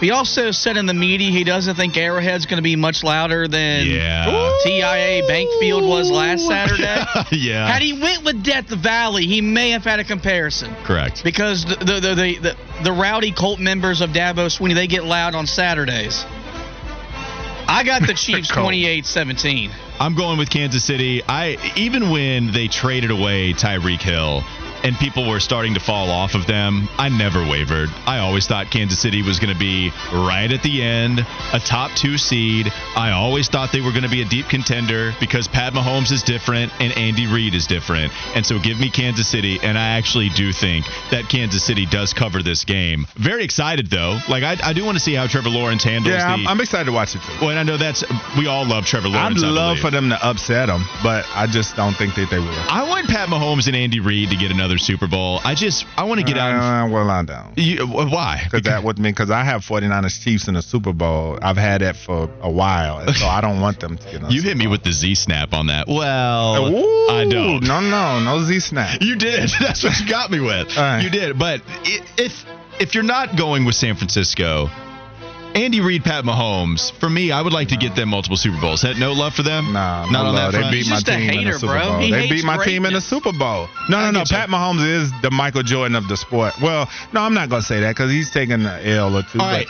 [0.00, 3.48] He also said in the media he doesn't think Arrowhead's going to be much louder
[3.48, 4.26] than Yeah.
[4.66, 7.02] TIAA Bank Field was last Saturday.
[7.32, 7.66] yeah.
[7.66, 11.24] Had he went with Death Valley, he may have had a comparison Correct.
[11.24, 15.04] because the the, the, the, the, the rowdy cult members of Dabo Swinney they get
[15.04, 16.24] loud on Saturdays.
[17.68, 18.70] I got the Chiefs Cult.
[18.72, 19.70] 28-17.
[19.98, 21.22] I'm going with Kansas City.
[21.26, 24.42] I even when they traded away Tyreek Hill
[24.86, 27.90] and people were starting to fall off of them, I never wavered.
[28.06, 31.90] I always thought Kansas City was going to be right at the end, a top
[31.96, 32.72] 2 seed.
[32.94, 36.22] I always thought they were going to be a deep contender because Pat Mahomes is
[36.22, 38.12] different and Andy Reid is different.
[38.36, 42.12] And so give me Kansas City and I actually do think that Kansas City does
[42.12, 43.06] cover this game.
[43.16, 44.20] Very excited though.
[44.28, 46.60] Like I, I do want to see how Trevor Lawrence handles yeah, I'm, the I'm
[46.60, 47.32] excited to watch it too.
[47.40, 48.04] Well, and I know that's
[48.38, 49.42] we all love Trevor Lawrence.
[49.42, 52.54] I'd love for them to upset him, but I just don't think that they will.
[52.70, 55.40] I want Pat Mahomes and Andy Reid to get another Super Bowl.
[55.44, 56.86] I just I want to get out.
[56.86, 57.56] Uh, well, I don't.
[57.56, 58.40] You, why?
[58.44, 61.38] Because that would mean because I have 49ers Chiefs in the Super Bowl.
[61.42, 64.30] I've had that for a while, so I don't want them to get.
[64.30, 65.88] you hit me with the Z snap on that.
[65.88, 67.62] Well, Ooh, I don't.
[67.64, 69.00] No, no, no Z snap.
[69.00, 69.50] You did.
[69.60, 70.76] That's what you got me with.
[70.76, 71.02] Right.
[71.02, 71.38] You did.
[71.38, 71.62] But
[72.16, 72.44] if
[72.80, 74.68] if you're not going with San Francisco,
[75.56, 78.82] Andy Reid, Pat Mahomes, for me, I would like to get them multiple Super Bowls.
[78.82, 79.72] Had no love for them.
[79.72, 80.52] Nah, not no on love.
[80.52, 80.72] that They front.
[80.72, 81.82] beat He's my just a team in hater, the Super bro.
[81.88, 81.98] Bowl.
[82.00, 83.00] He they beat my team in the.
[83.00, 83.68] Super Bowl.
[83.88, 84.24] No, no, no.
[84.28, 86.54] Pat Mahomes is the Michael Jordan of the sport.
[86.62, 89.40] Well, no, I'm not gonna say that because he's taking the L or two.
[89.40, 89.66] All right.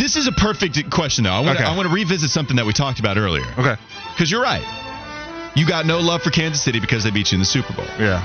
[0.00, 1.30] This is a perfect question, though.
[1.30, 1.64] I want Okay.
[1.64, 3.44] I want to revisit something that we talked about earlier.
[3.58, 3.76] Okay.
[4.12, 4.64] Because you're right.
[5.56, 7.86] You got no love for Kansas City because they beat you in the Super Bowl.
[7.98, 8.24] Yeah.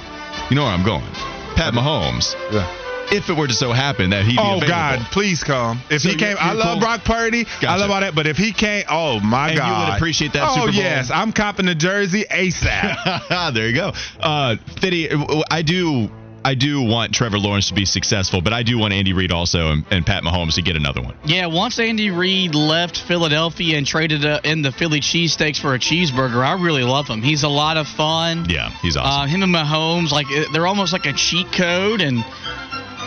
[0.50, 1.04] You know where I'm going.
[1.56, 2.68] Pat Mahomes, Yeah.
[3.12, 4.68] If it were to so happen that he'd be Oh available.
[4.68, 5.82] God, please come.
[5.90, 6.80] If So he came, you're- I you're love cool?
[6.82, 7.46] Brock Purdy.
[7.62, 8.16] I love all that.
[8.16, 10.76] But if he can't, oh my And you would appreciate that Oh Super Bowl?
[10.82, 13.54] yes, I'm copping the jersey ASAP.
[13.54, 13.92] there you go.
[14.20, 15.10] Uh, Fitty,
[15.50, 16.10] I do.
[16.42, 19.72] I do want Trevor Lawrence to be successful, but I do want Andy Reid also
[19.74, 21.14] and, and Pat Mahomes to get another one.
[21.26, 25.80] Yeah, once Andy Reid left Philadelphia and traded uh, in the Philly cheesesteaks for a
[25.80, 27.22] cheeseburger, I really love him.
[27.22, 28.46] He's a lot of fun.
[28.50, 29.30] Yeah, he's Uh, awesome.
[29.30, 32.24] him and Mahomes, like uh, they're almost like a cheat code, and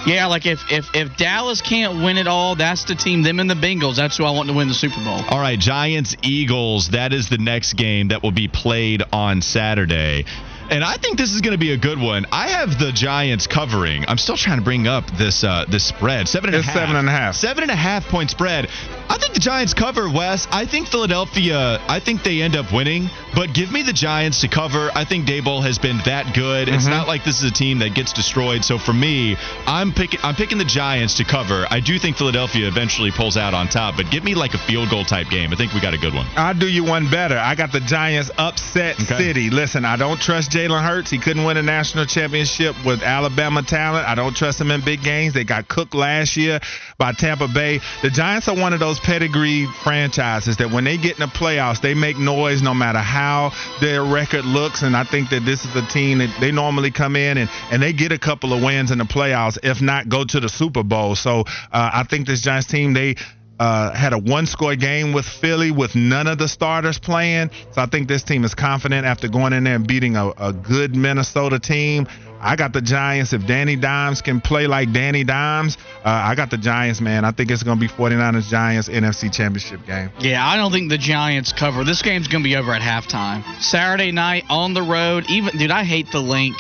[0.07, 3.23] yeah, like if if if Dallas can't win it all, that's the team.
[3.23, 5.21] Them and the Bengals, that's who I want to win the Super Bowl.
[5.29, 6.91] All right, Giants Eagles.
[6.91, 10.25] That is the next game that will be played on Saturday.
[10.71, 12.27] And I think this is going to be a good one.
[12.33, 14.05] I have the Giants covering.
[14.09, 16.29] I'm still trying to bring up this uh, this spread.
[16.29, 16.75] Seven and a half.
[16.75, 17.35] seven and a half.
[17.37, 18.69] Seven and a half point spread.
[19.09, 20.47] I think the Giants cover, Wes.
[20.51, 24.49] I think Philadelphia, I think they end up winning, but give me the Giants to
[24.49, 24.91] cover.
[24.95, 26.69] I think Daboll has been that good.
[26.69, 26.91] It's Mm-hmm.
[26.91, 28.65] not like this is a team that gets destroyed.
[28.65, 31.67] So for me, I'm picking I'm picking the Giants to cover.
[31.71, 34.89] I do think Philadelphia eventually pulls out on top, but give me like a field
[34.91, 35.53] goal type game.
[35.53, 36.27] I think we got a good one.
[36.37, 37.37] I'll do you one better.
[37.39, 39.19] I got the Giants upset Okay.
[39.19, 39.51] city.
[39.51, 41.11] Listen, I don't trust Jalen Hurts.
[41.11, 44.07] He couldn't win a national championship with Alabama talent.
[44.07, 45.33] I don't trust him in big games.
[45.33, 46.61] They got cooked last year
[46.99, 47.81] by Tampa Bay.
[48.03, 51.81] The Giants are one of those pedigree franchises that when they get in the playoffs,
[51.81, 54.83] they make noise no matter how their record looks.
[54.83, 57.83] And I think that this is a team that they normally come in and, and
[57.83, 60.83] they get a couple of wins in the playoffs, if not go to the Super
[60.83, 61.17] Bowl.
[61.17, 63.17] So uh, I think this Giants team, they
[63.59, 67.51] uh, had a one score game with Philly with none of the starters playing.
[67.73, 70.53] So I think this team is confident after going in there and beating a, a
[70.53, 72.07] good Minnesota team.
[72.41, 73.33] I got the Giants.
[73.33, 77.25] If Danny Dimes can play like Danny Dimes, uh, I got the Giants, man.
[77.25, 80.11] I think it's going to be 49ers Giants NFC Championship game.
[80.19, 81.85] Yeah, I don't think the Giants cover.
[81.85, 83.45] This game's gonna be over at halftime.
[83.63, 85.25] Saturday night on the road.
[85.29, 86.57] Even dude, I hate the Linc.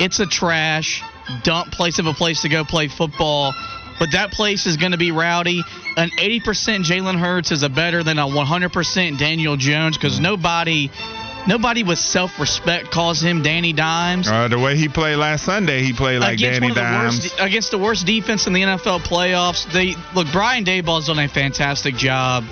[0.00, 1.02] It's a trash
[1.42, 3.52] dump place of a place to go play football.
[4.00, 5.62] But that place is going to be rowdy.
[5.96, 6.40] An 80%
[6.84, 10.90] Jalen Hurts is a better than a 100% Daniel Jones because nobody,
[11.46, 14.26] nobody with self-respect calls him Danny Dimes.
[14.26, 17.24] Uh, the way he played last Sunday, he played like against Danny Dimes.
[17.24, 19.70] worst, against the worst defense in the NFL playoffs.
[19.70, 20.26] They look.
[20.32, 22.44] Brian Daboll's done a fantastic job.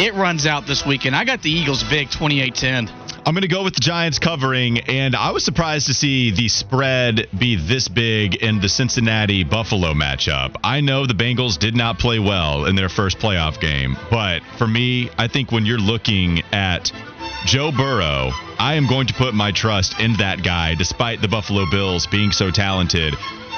[0.00, 1.14] It runs out this weekend.
[1.14, 2.97] I got the Eagles big, 28-10.
[3.28, 6.48] I'm going to go with the Giants covering, and I was surprised to see the
[6.48, 10.56] spread be this big in the Cincinnati Buffalo matchup.
[10.64, 14.66] I know the Bengals did not play well in their first playoff game, but for
[14.66, 16.90] me, I think when you're looking at
[17.44, 21.66] Joe Burrow, I am going to put my trust in that guy, despite the Buffalo
[21.70, 23.12] Bills being so talented.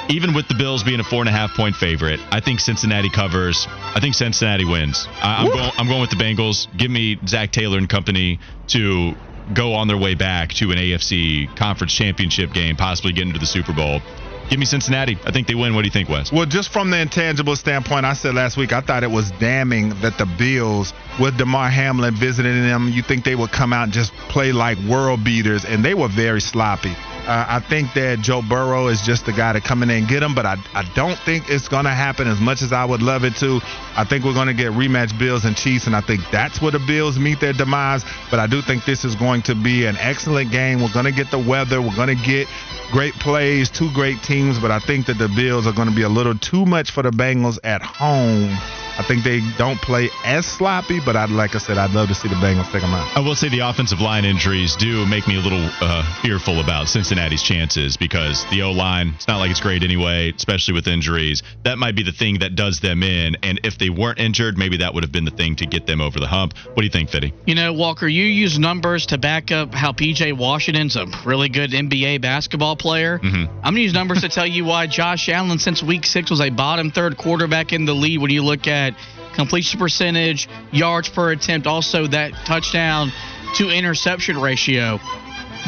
[0.09, 3.09] Even with the Bills being a four and a half point favorite, I think Cincinnati
[3.09, 3.67] covers.
[3.69, 5.07] I think Cincinnati wins.
[5.21, 6.67] I, I'm, going, I'm going with the Bengals.
[6.75, 9.15] Give me Zac Taylor and company to
[9.53, 13.45] go on their way back to an AFC conference championship game, possibly get into the
[13.45, 14.01] Super Bowl.
[14.49, 15.17] Give me Cincinnati.
[15.25, 15.75] I think they win.
[15.75, 16.29] What do you think, Wes?
[16.29, 20.01] Well, just from the intangible standpoint, I said last week I thought it was damning
[20.01, 23.93] that the Bills, with Damar Hamlin visiting them, you think they would come out and
[23.93, 26.93] just play like world beaters, and they were very sloppy.
[27.27, 30.23] Uh, I think that Joe Burrow is just the guy to come in and get
[30.23, 33.03] him, but I, I don't think it's going to happen as much as I would
[33.03, 33.61] love it to.
[33.95, 36.71] I think we're going to get rematch Bills and Chiefs, and I think that's where
[36.71, 38.03] the Bills meet their demise.
[38.31, 40.81] But I do think this is going to be an excellent game.
[40.81, 41.79] We're going to get the weather.
[41.79, 42.47] We're going to get
[42.91, 46.03] great plays, two great teams, but I think that the Bills are going to be
[46.03, 48.57] a little too much for the Bengals at home.
[49.01, 52.13] I think they don't play as sloppy, but I'd like I said, I'd love to
[52.13, 53.17] see the Bengals take them out.
[53.17, 56.87] I will say the offensive line injuries do make me a little uh, fearful about
[56.87, 61.41] Cincinnati's chances because the O line, it's not like it's great anyway, especially with injuries.
[61.63, 63.37] That might be the thing that does them in.
[63.41, 65.99] And if they weren't injured, maybe that would have been the thing to get them
[65.99, 66.53] over the hump.
[66.67, 67.33] What do you think, Fitty?
[67.47, 71.71] You know, Walker, you use numbers to back up how PJ Washington's a really good
[71.71, 73.17] NBA basketball player.
[73.17, 73.47] Mhm.
[73.47, 76.39] I'm going to use numbers to tell you why Josh Allen, since week six, was
[76.39, 78.90] a bottom third quarterback in the league when you look at
[79.33, 83.11] completion percentage, yards per attempt, also that touchdown
[83.55, 84.99] to interception ratio.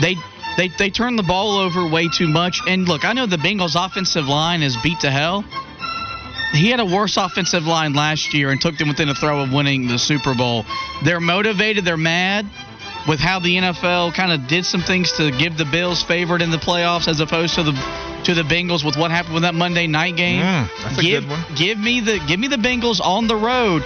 [0.02, 0.16] They
[0.58, 2.62] they they turn the ball over way too much.
[2.68, 5.44] And look, I know the Bengals offensive line is beat to hell.
[6.54, 9.52] He had a worse offensive line last year and took them within a throw of
[9.52, 10.66] winning the Super Bowl.
[11.04, 12.48] They're motivated, they're mad
[13.08, 16.52] with how the NFL kind of did some things to give the Bills favored in
[16.52, 17.72] the playoffs as opposed to the
[18.26, 20.42] to the Bengals with what happened with that Monday night game.
[20.42, 21.44] Mm, that's a give, good one.
[21.56, 23.84] give me the give me the Bengals on the road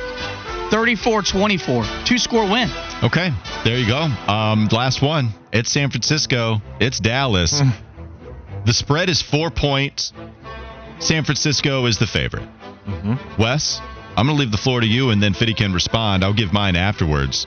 [0.69, 2.05] 34-24.
[2.05, 2.69] Two score win.
[3.03, 3.29] Okay,
[3.63, 4.01] there you go.
[4.31, 5.29] Um, last one.
[5.53, 6.61] It's San Francisco.
[6.79, 7.61] It's Dallas.
[7.61, 7.69] Hmm.
[8.65, 10.13] the spread is four points.
[10.99, 12.47] San Francisco is the favorite.
[12.85, 13.41] Mm-hmm.
[13.41, 13.79] Wes,
[14.17, 16.23] I'm going to leave the floor to you, and then Fitty can respond.
[16.23, 17.45] I'll give mine afterwards.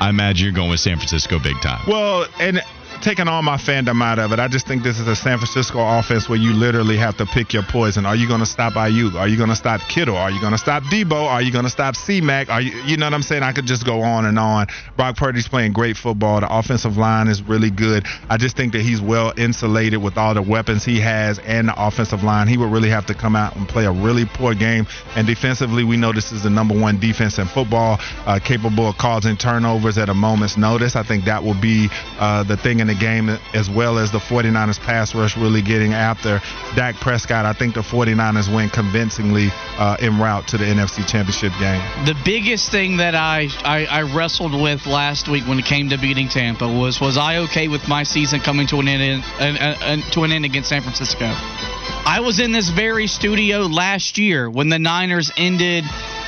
[0.00, 1.82] I imagine you're going with San Francisco big time.
[1.86, 2.62] Well, and
[3.00, 5.78] taking all my fandom out of it, I just think this is a San Francisco
[5.80, 8.04] offense where you literally have to pick your poison.
[8.06, 9.14] Are you going to stop Aiyuk?
[9.14, 10.16] Are you going to stop Kittle?
[10.16, 11.12] Are you going to stop Deebo?
[11.12, 12.48] Are you going to stop C-Mac?
[12.50, 13.42] Are you, you know what I'm saying?
[13.42, 14.66] I could just go on and on.
[14.96, 16.40] Brock Purdy's playing great football.
[16.40, 18.04] The offensive line is really good.
[18.28, 21.74] I just think that he's well insulated with all the weapons he has and the
[21.76, 22.48] offensive line.
[22.48, 24.86] He would really have to come out and play a really poor game.
[25.14, 28.98] And defensively, we know this is the number one defense in football, uh, capable of
[28.98, 30.96] causing turnovers at a moment's notice.
[30.96, 34.18] I think that will be uh, the thing in the game, as well as the
[34.18, 36.40] 49ers pass rush really getting after
[36.74, 37.46] Dak Prescott.
[37.46, 41.80] I think the 49ers win convincingly uh, en route to the NFC Championship game.
[42.04, 45.98] The biggest thing that I, I I wrestled with last week when it came to
[45.98, 50.02] beating Tampa was was I okay with my season coming to an end an, an,
[50.12, 51.26] to an end against San Francisco?
[51.26, 55.84] I was in this very studio last year when the Niners ended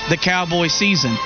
[0.08, 1.16] the Cowboy season.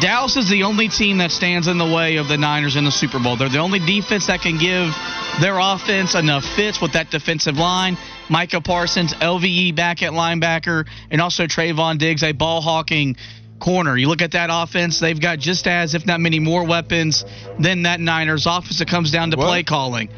[0.00, 2.90] Dallas is the only team that stands in the way of the Niners in the
[2.90, 3.36] Super Bowl.
[3.36, 4.92] They're the only defense that can give
[5.40, 7.96] their offense enough fits with that defensive line.
[8.28, 13.16] Micah Parsons, LVE back at linebacker, and also Trevon Diggs, a ball hawking
[13.60, 13.96] corner.
[13.96, 17.24] You look at that offense, they've got just as, if not many more weapons
[17.60, 18.80] than that Niners offense.
[18.80, 19.46] It comes down to What?
[19.46, 20.08] play calling.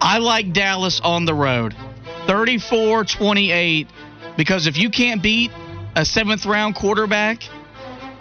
[0.00, 1.74] I like Dallas on the road.
[2.28, 3.88] 34 28.
[4.36, 5.50] Because if you can't beat
[5.96, 7.42] a seventh round quarterback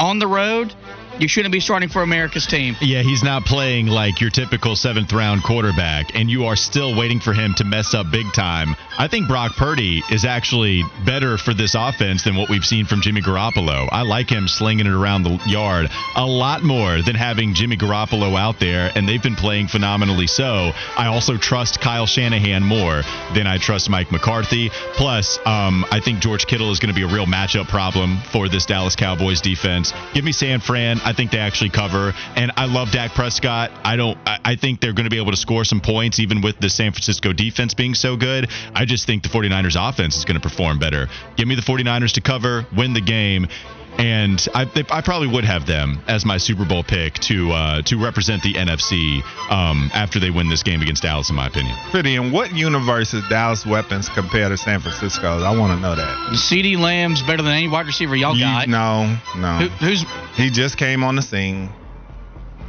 [0.04, 0.76] on the road,
[1.20, 2.76] you shouldn't be starting for America's team.
[2.82, 7.20] Yeah, he's not playing like your typical seventh round quarterback, and you are still waiting
[7.20, 8.76] for him to mess up big time.
[8.98, 13.02] I think Brock Purdy is actually better for this offense than what we've seen from
[13.02, 13.88] Jimmy Garoppolo.
[13.92, 18.38] I like him slinging it around the yard a lot more than having Jimmy Garoppolo
[18.38, 20.72] out there, and they've been playing phenomenally so.
[20.98, 24.70] I also trust Kyle Shanahan more than I trust Mike McCarthy.
[24.94, 28.50] Plus, um, I think George Kittle is going to be a real matchup problem for
[28.50, 29.94] this Dallas Cowboys defense.
[30.14, 31.00] Give me San Fran.
[31.04, 32.14] I think they actually cover.
[32.36, 33.72] And I love Dak Prescott.
[33.84, 34.18] I don't.
[34.26, 36.70] I, I think they're going to be able to score some points even with the
[36.70, 38.50] San Francisco defense being so good.
[38.74, 41.08] I just think the 49ers offense is going to perform better.
[41.36, 43.48] Give me the 49ers to cover, win the game.
[43.98, 47.82] And I, they, I probably would have them as my Super Bowl pick to uh,
[47.84, 51.76] to represent the NFC um, after they win this game against Dallas, in my opinion.
[51.92, 52.16] Pretty.
[52.16, 55.44] In what universe is Dallas weapons compared to San Francisco's?
[55.44, 56.18] I want to know that.
[56.34, 58.68] CeeDee Lamb's better than any wide receiver y'all You- got.
[58.68, 59.58] no, no.
[59.60, 61.70] Who, who's He just came on the scene.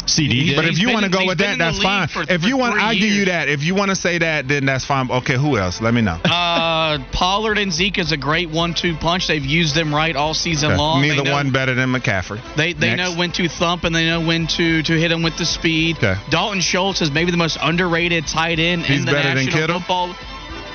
[0.06, 0.54] CeeDee.
[0.56, 2.08] But if you want to go with that, that's fine.
[2.08, 3.48] for- if for you want, I'll give you that.
[3.48, 5.10] If you want to say that, then that's fine.
[5.10, 5.80] Okay, who else?
[5.80, 6.18] Let me know.
[6.24, 9.26] uh, Pollard and Zeke is a great one-two punch.
[9.28, 10.78] They've used them right all season Okay.
[10.78, 11.02] long.
[11.02, 12.40] Neither know- one better than McCaffrey.
[12.56, 12.98] They they Next.
[13.12, 15.96] know when to thump and they know when to to hit him with the speed.
[15.98, 16.16] Okay.
[16.30, 19.78] Dalton Schultz is maybe the most underrated tight end He's in the National?
[19.80, 20.14] Football.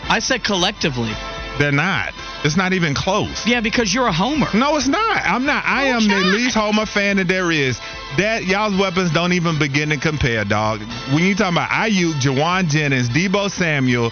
[0.10, 1.12] I said collectively.
[1.60, 2.14] They're not.
[2.44, 3.46] It's not even close.
[3.46, 4.48] Yeah, because you're a homer.
[4.54, 5.22] No, it's not.
[5.26, 5.66] I'm not.
[5.66, 7.80] I am the least Homer fan that there is.
[8.18, 10.82] That y'all's weapons don't even begin to compare, dog.
[11.14, 14.12] When you talking about Aiyuk, Jauan Jennings, Deebo Samuel,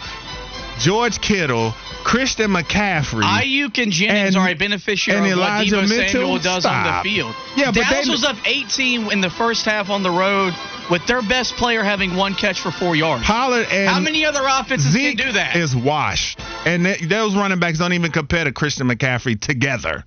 [0.79, 3.23] George Kittle, Christian McCaffrey.
[3.23, 6.07] Aiyuk and Jennings and- are a beneficiary and of what Elijah Deebo Mitchell?
[6.21, 7.35] Samuel does on the field.
[7.55, 10.53] Yeah, but Dallas they- was up 18 in the first half on the road
[10.89, 13.25] with their best player having one catch for four yards.
[13.25, 15.55] Pollard and How many other offenses Zeke can do that?
[15.55, 20.05] is washed, and th- those running backs don't even compare to Christian McCaffrey together.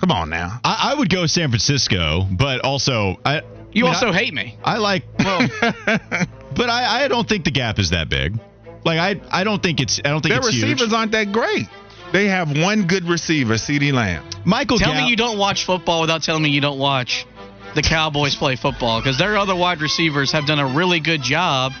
[0.00, 0.60] Come on now.
[0.64, 3.42] I, I would go San Francisco, but also I.
[3.72, 4.56] you I mean, also I, hate me.
[4.64, 8.38] I like well, but I, I don't think the gap is that big.
[8.84, 10.92] Like I I don't think it's I don't think Their it's receivers huge.
[10.92, 11.66] aren't that great.
[12.12, 14.24] They have one good receiver, CeeDee Lamb.
[14.44, 17.26] Michael Tell Gallup, me you don't watch football without telling me you don't watch
[17.74, 21.72] the Cowboys play football because their other wide receivers have done a really good job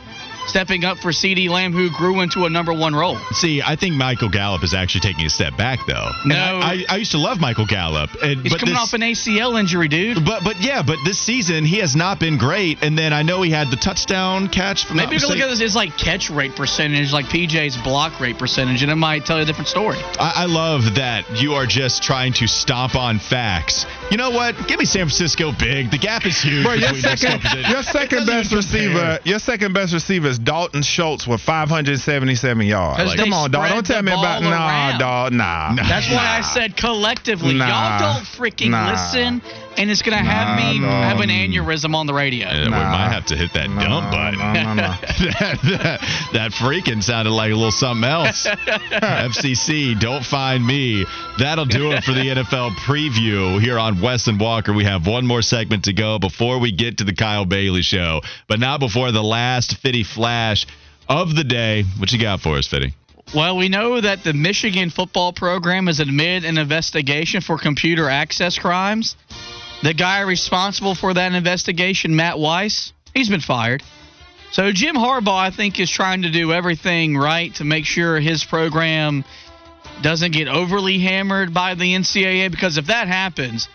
[0.46, 3.18] stepping up for CeeDee Lamb, who grew into a number one role.
[3.32, 6.10] See, I think Michael Gallup is actually taking a step back, though.
[6.24, 6.36] No.
[6.36, 8.10] I, I, I used to love Michael Gallup.
[8.22, 10.24] And, He's but coming this, off an ACL injury, dude.
[10.24, 12.82] But but yeah, but this season he has not been great.
[12.82, 14.96] And then I know he had the touchdown catch from.
[14.96, 18.38] Maybe you can look at this as like catch rate percentage, like PJ's block rate
[18.38, 19.98] percentage, and it might tell you a different story.
[20.18, 23.86] I, I love that you are just trying to stomp on facts.
[24.10, 24.54] You know what?
[24.68, 25.90] Give me San Francisco big.
[25.90, 26.64] The gap is huge.
[26.64, 29.18] Bro, your second, your second best receiver, compare.
[29.24, 33.04] your second best receiver is Dalton Schultz with 577 yards.
[33.04, 33.68] Like, come on, dog.
[33.68, 34.98] Don't tell me about nah, around.
[34.98, 35.32] dog.
[35.32, 35.74] Nah.
[35.76, 37.68] That's why I said collectively, Nah.
[37.68, 38.90] y'all don't freaking Nah.
[38.92, 39.42] listen,
[39.78, 40.88] and it's gonna have Nah, me no.
[40.88, 42.48] have an aneurysm on the radio.
[42.48, 44.38] Yeah, we might have to hit that No, dump button.
[44.76, 48.46] that, that, that freaking sounded like a little something else.
[49.06, 51.04] FCC, don't find me.
[51.38, 54.72] That'll do it for the NFL preview here on Wes and Walker.
[54.72, 58.20] We have one more segment to go before we get to the Kyle Bailey show,
[58.48, 60.66] but not before the last Fitty flash
[61.08, 61.84] of the day.
[61.98, 62.94] What you got for us, Fitty?
[63.34, 68.56] Well, we know that the Michigan football program is amid an investigation for computer access
[68.56, 69.16] crimes.
[69.82, 73.82] The guy responsible for that investigation, Matt Weiss, he's been fired.
[74.52, 78.44] So Jim Harbaugh, I think, is trying to do everything right to make sure his
[78.44, 79.24] program
[80.02, 82.50] doesn't get overly hammered by the NCAA.
[82.50, 83.68] Because if that happens,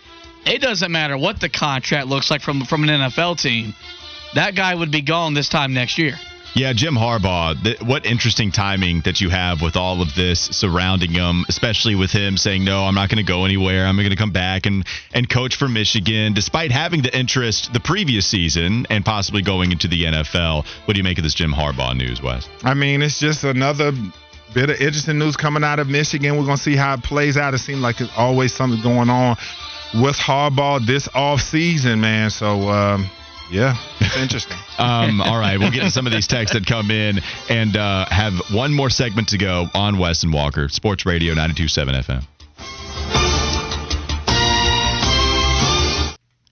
[0.46, 3.76] it doesn't matter what the contract looks like from from an NFL team.
[4.34, 6.16] That guy would be gone this time next year.
[6.54, 7.62] Yeah, Jim Harbaugh.
[7.64, 12.12] Th- what interesting timing that you have with all of this surrounding him, especially with
[12.12, 13.86] him saying, "No, I'm not going to go anywhere.
[13.86, 17.80] I'm going to come back and and coach for Michigan," despite having the interest the
[17.80, 20.66] previous season and possibly going into the NFL.
[20.86, 22.50] What do you make of this Jim Harbaugh news, Wes?
[22.64, 23.94] I mean, it's just another
[24.54, 26.38] bit of interesting news coming out of Michigan.
[26.38, 27.54] We're going to see how it plays out.
[27.54, 29.38] It seems like there's always something going on
[29.94, 32.30] with Harbaugh this off season, man.
[32.30, 33.10] So, um,
[33.52, 34.58] yeah, it's interesting.
[34.82, 38.08] Um, all right, we'll get to some of these texts that come in and uh,
[38.10, 42.26] have one more segment to go on Wes and Walker, Sports Radio 92.7 FM.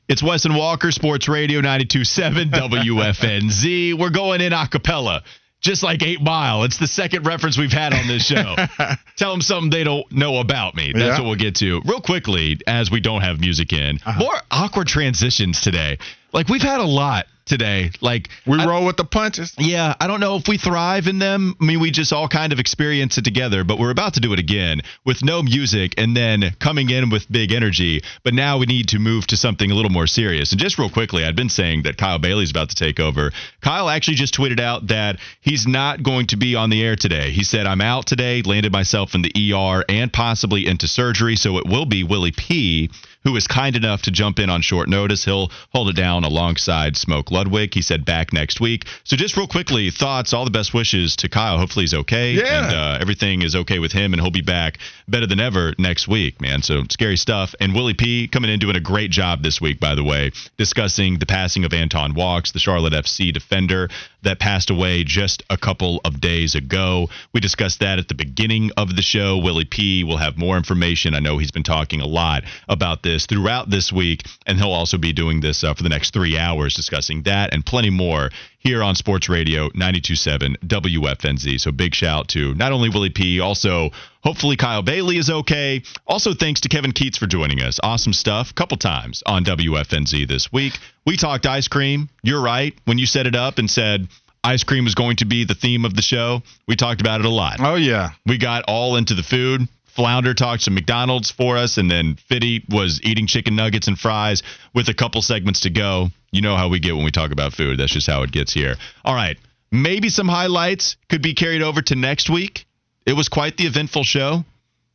[0.09, 3.93] It's Wes and Walker, Sports Radio 92.7 WFNZ.
[3.97, 5.23] We're going in a cappella,
[5.61, 6.63] just like 8 Mile.
[6.63, 8.55] It's the second reference we've had on this show.
[9.17, 10.91] Tell them something they don't know about me.
[10.93, 11.19] That's Yeah.
[11.19, 11.81] what we'll get to.
[11.85, 14.19] Real quickly, as we don't have music in, uh-huh.
[14.19, 15.97] more awkward transitions today.
[16.31, 17.91] Like, we've had a lot today.
[17.99, 19.53] Like, We I- roll with the punches.
[19.57, 21.55] yeah, I don't know if we thrive in them.
[21.59, 24.31] I mean, we just all kind of experience it together, but we're about to do
[24.33, 28.01] it again with no music and then coming in with big energy.
[28.23, 30.51] But now we need to move to something a little more serious.
[30.51, 33.31] And just real quickly, I'd been saying that Kyle Bailey's about to take over.
[33.61, 37.31] Kyle actually just tweeted out that he's not going to be on the air today.
[37.31, 41.35] He said, I'm out today, landed myself in the ER and possibly into surgery.
[41.35, 42.89] So it will be Willie P
[43.23, 45.25] who is kind enough to jump in on short notice.
[45.25, 47.73] He'll hold it down alongside Smoke Ludwig.
[47.73, 48.85] He said back next week.
[49.03, 51.57] So just real quickly, thoughts, all the best wishes to Kyle.
[51.57, 52.33] Hopefully he's okay.
[52.33, 52.65] Yeah.
[52.65, 54.77] And uh, everything is okay with him, and he'll be back
[55.07, 56.61] better than ever next week, man.
[56.61, 57.53] So scary stuff.
[57.59, 61.19] And Willie P coming in doing a great job this week, by the way, discussing
[61.19, 63.89] the passing of Anton Walkes, the Charlotte FC defender
[64.21, 67.09] that passed away just a couple of days ago.
[67.33, 69.37] We discussed that at the beginning of the show.
[69.37, 71.13] Willie P will have more information.
[71.13, 74.97] I know he's been talking a lot about this throughout this week, and he'll also
[74.97, 78.29] be doing this uh, for the next three hours, discussing that and plenty more
[78.59, 81.59] here on Sports Radio 927 WFNZ.
[81.59, 83.91] So big shout to not only Willie P, also
[84.23, 85.81] hopefully Kyle Bailey is okay.
[86.05, 87.79] Also thanks to Kevin Keats for joining us.
[87.81, 88.53] Awesome stuff.
[88.53, 90.77] Couple times on WFNZ this week.
[91.05, 92.09] We talked ice cream.
[92.21, 92.77] You're right.
[92.85, 94.07] When you set it up and said
[94.43, 97.25] ice cream was going to be the theme of the show, we talked about it
[97.25, 97.57] a lot.
[97.59, 98.09] Oh, yeah.
[98.25, 99.67] We got all into the food.
[99.99, 104.43] Flounder talked some McDonald's for us, and then Fitty was eating chicken nuggets and fries
[104.73, 106.09] with a couple segments to go.
[106.31, 107.77] You know how we get when we talk about food.
[107.77, 108.75] That's just how it gets here.
[109.03, 109.37] All right.
[109.73, 112.65] Maybe some highlights could be carried over to next week.
[113.05, 114.45] It was quite the eventful show,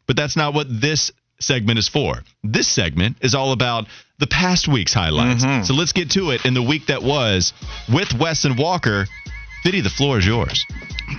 [0.06, 2.24] but that's not what this segment is for.
[2.42, 3.86] This segment is all about
[4.20, 5.44] the past week's highlights.
[5.44, 5.66] Mhm.
[5.66, 7.52] So let's get to it in the week that was
[7.90, 9.06] with Wes and Walker.
[9.64, 10.64] Fitty, the floor is yours.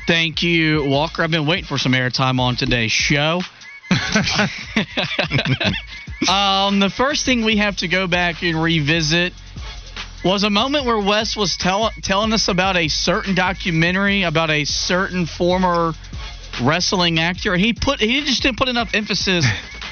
[0.07, 1.21] Thank you, Walker.
[1.23, 3.43] I've been waiting for some airtime on today's show.
[6.29, 9.33] um, the first thing we have to go back and revisit
[10.23, 14.65] was a moment where Wes was tell- telling us about a certain documentary about a
[14.65, 15.93] certain former
[16.63, 19.45] wrestling actor, and he put he just didn't put enough emphasis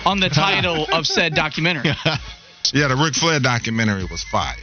[0.05, 1.91] on the title of said documentary.
[2.73, 4.55] Yeah, the Ric Flair documentary was fire.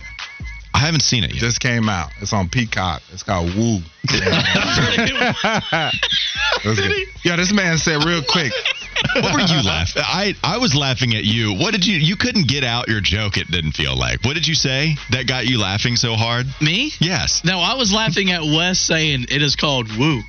[0.74, 1.40] I haven't seen it yet.
[1.40, 2.10] Just came out.
[2.20, 3.02] It's on Peacock.
[3.12, 3.78] It's called Woo.
[6.64, 6.80] That's.
[7.24, 8.52] Yeah, this man said real quick.
[9.14, 10.02] What were you laughing?
[10.04, 11.54] I I was laughing at you.
[11.54, 11.96] What did you?
[11.96, 13.36] You couldn't get out your joke.
[13.36, 14.24] It didn't feel like.
[14.24, 16.46] What did you say that got you laughing so hard?
[16.60, 16.92] Me?
[17.00, 17.42] Yes.
[17.44, 20.20] No, I was laughing at Wes saying it is called Woo.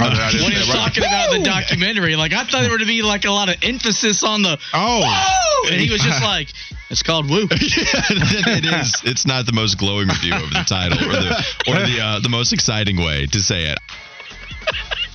[0.00, 0.74] Oh, when he was right?
[0.88, 2.16] talking about the documentary.
[2.16, 5.00] Like I thought there would be like a lot of emphasis on the Oh.
[5.00, 6.48] "Woo!" and he was just like,
[6.90, 9.02] "It's called Woo." it is.
[9.04, 12.30] It's not the most glowing review of the title or the or the uh, the
[12.30, 13.78] most exciting way to say it.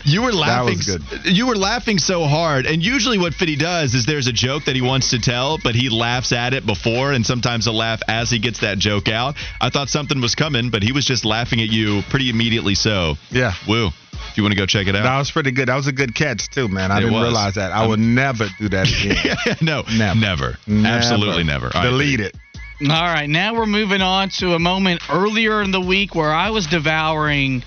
[0.07, 0.77] You were laughing.
[0.77, 1.25] was good.
[1.25, 4.75] You were laughing so hard, and usually what Fitty does is there's a joke that
[4.75, 8.29] he wants to tell, but he laughs at it before, and sometimes he'll laugh as
[8.29, 9.35] he gets that joke out.
[9.59, 12.73] I thought something was coming, but he was just laughing at you pretty immediately.
[12.75, 13.53] So, Yeah.
[13.67, 13.87] woo.
[14.13, 15.67] If you want to go check it out, That was pretty good.
[15.67, 16.91] That was a good catch too, man.
[16.91, 17.23] I It didn't was.
[17.23, 17.71] realize that.
[17.71, 18.87] I would never do that
[19.45, 19.57] again.
[19.61, 20.19] no, Never.
[20.19, 21.67] never, absolutely never.
[21.73, 22.23] All right, Delete Fitty.
[22.79, 22.89] it.
[22.91, 26.51] All right, now we're moving on to a moment earlier in the week where I
[26.51, 27.63] was devouring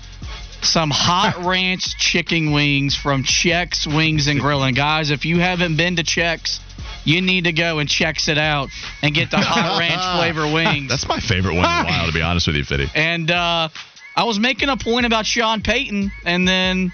[0.63, 4.63] some hot ranch chicken wings from Chex Wings and Grill.
[4.63, 6.59] And guys, if you haven't been to Chex,
[7.03, 8.69] you need to go and checks it out
[9.01, 10.89] and get the hot ranch flavor wings.
[10.89, 12.87] That's my favorite one in a while, to be honest with you, Fitty.
[12.93, 13.69] And uh,
[14.15, 16.91] I was making a point about Sean Payton, and then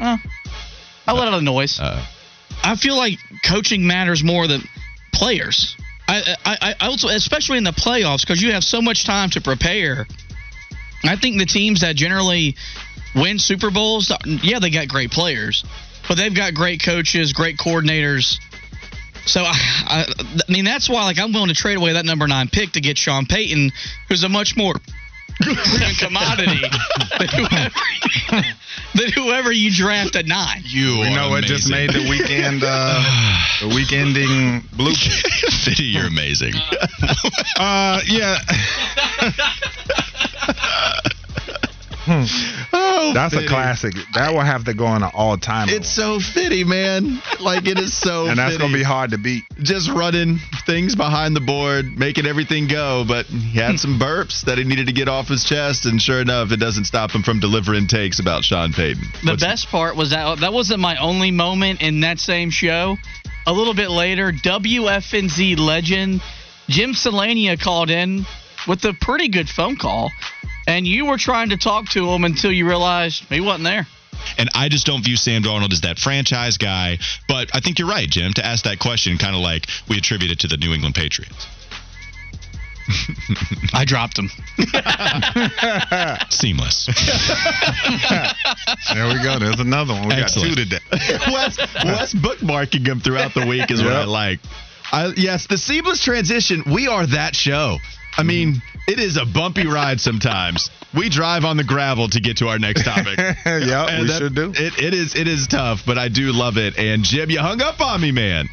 [0.00, 0.16] uh,
[1.06, 1.78] I let out a noise.
[1.80, 2.04] Uh,
[2.62, 4.62] I feel like coaching matters more than
[5.12, 5.76] players.
[6.08, 9.40] I, I, I also, especially in the playoffs, because you have so much time to
[9.40, 10.06] prepare.
[11.04, 12.56] I think the teams that generally
[13.14, 15.64] win Super Bowls, yeah, they got great players,
[16.08, 18.38] but they've got great coaches, great coordinators.
[19.26, 19.52] So I,
[19.86, 20.04] I,
[20.48, 22.80] I mean, that's why like I'm willing to trade away that number nine pick to
[22.80, 23.70] get Sean Payton,
[24.08, 24.74] who's a much more
[25.98, 26.60] commodity
[27.18, 27.74] than whoever,
[28.94, 30.62] than whoever you draft at nine.
[30.64, 33.02] you You are know what just made the weekend uh
[33.60, 34.92] the week ending blue
[35.64, 36.52] Fitty, you're amazing.
[37.56, 38.36] Uh yeah.
[42.10, 42.24] Hmm.
[42.72, 43.94] oh, That's a classic.
[44.14, 45.68] That will have to go on an all time.
[45.68, 47.22] It's so fitty, man.
[47.38, 48.26] Like it is so.
[48.26, 49.44] and that's gonna be hard to beat.
[49.62, 53.04] Just running things behind the board, making everything go.
[53.06, 53.76] But he had hmm.
[53.76, 56.84] some burps that he needed to get off his chest, and sure enough, it doesn't
[56.84, 59.04] stop him from delivering takes about Sean Payton.
[59.22, 62.98] The What's- best part was that that wasn't my only moment in that same show.
[63.46, 66.22] A little bit later, WFNZ legend
[66.68, 68.26] Jim Selania called in
[68.66, 70.10] with a pretty good phone call,
[70.70, 73.86] and you were trying to talk to him until you realized he wasn't there.
[74.38, 76.98] And I just don't view Sam Darnold as that franchise guy.
[77.26, 80.30] But I think you're right, Jim, to ask that question, kind of like we attribute
[80.30, 81.46] it to the New England Patriots.
[83.72, 84.30] I dropped him.
[86.30, 86.88] Seamless.
[88.92, 89.38] There we go.
[89.38, 90.08] There's another one.
[90.08, 90.56] We Excellent.
[90.56, 90.78] got two today.
[91.32, 94.40] Wes, Wes bookmarking them throughout the week is what I like.
[94.92, 96.64] I, yes, the seamless transition.
[96.72, 97.78] We are that show.
[98.16, 98.26] I mm.
[98.26, 100.70] mean, it is a bumpy ride sometimes.
[100.94, 103.16] We drive on the gravel to get to our next topic.
[103.46, 104.50] yeah, And we that- should do.
[104.54, 106.76] It, it is it is tough, but I do love it.
[106.78, 108.48] And Jim, you hung up on me, man.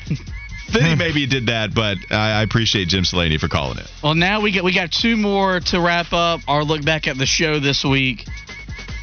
[0.69, 3.89] Fitty maybe did that, but I, I appreciate Jim Slaney for calling it.
[4.03, 7.17] Well, now we get we got two more to wrap up our look back at
[7.17, 8.27] the show this week.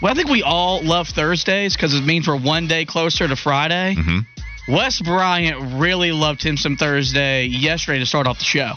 [0.03, 3.35] Well, I think we all love Thursdays because it means we're one day closer to
[3.37, 3.95] Friday.
[3.99, 4.19] hmm
[4.69, 8.73] Wes Bryant really loved him some Thursday yesterday to start off the show.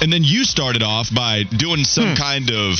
[0.00, 1.84] And then you started off by doing Hmm.
[1.84, 2.76] some kind of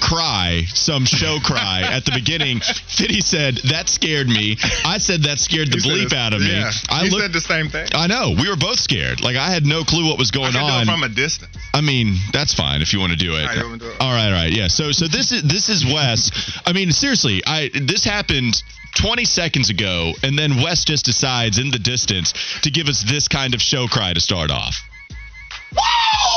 [0.00, 2.60] cry, some show cry at the beginning.
[2.60, 4.56] Fitty said that scared me.
[4.84, 6.50] I said that scared the said bleep it's- out of me.
[6.52, 6.70] Yeah.
[6.90, 7.22] I you looked.
[7.22, 7.88] said the same thing.
[7.94, 9.20] I know we were both scared.
[9.22, 10.86] Like I had no clue what was going on.
[10.86, 11.56] from a distance.
[11.74, 13.40] I mean, that's fine if you want to do it.
[13.42, 14.00] All right, you want to do it?
[14.00, 14.68] All right, all right, yeah.
[14.68, 16.30] So, so this is this is Wes.
[16.66, 18.62] I mean, seriously, I this happened
[18.96, 23.28] 20 seconds ago, and then Wes just decides in the distance to give us this
[23.28, 24.76] kind of show cry to start off.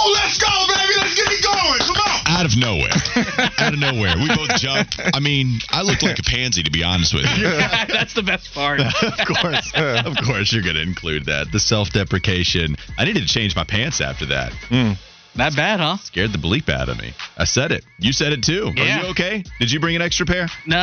[0.05, 0.13] Whoa!
[0.13, 0.93] Let's go, baby.
[1.01, 1.79] Let's get it going.
[1.79, 2.21] Come on.
[2.27, 2.91] Out of nowhere,
[3.59, 4.99] out of nowhere, we both jumped.
[5.13, 7.43] I mean, I look like a pansy to be honest with you.
[7.47, 8.79] That's the best part.
[9.01, 11.51] of course, of course, you're going to include that.
[11.51, 12.75] The self-deprecation.
[12.97, 14.53] I needed to change my pants after that.
[14.69, 14.93] Hmm.
[15.35, 15.97] That bad, huh?
[15.97, 17.13] Scared the bleep out of me.
[17.37, 17.83] I said it.
[17.99, 18.71] You said it too.
[18.75, 18.99] Yeah.
[18.99, 19.43] Are you okay?
[19.59, 20.47] Did you bring an extra pair?
[20.65, 20.77] Nah,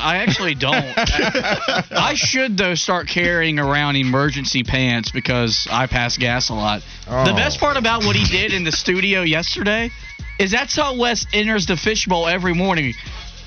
[0.00, 0.74] I actually don't.
[0.96, 6.82] I should though start carrying around emergency pants because I pass gas a lot.
[7.06, 7.36] The Oh.
[7.36, 9.90] best part about what he did in the studio yesterday
[10.38, 12.94] is that's how Wes enters the fishbowl every morning.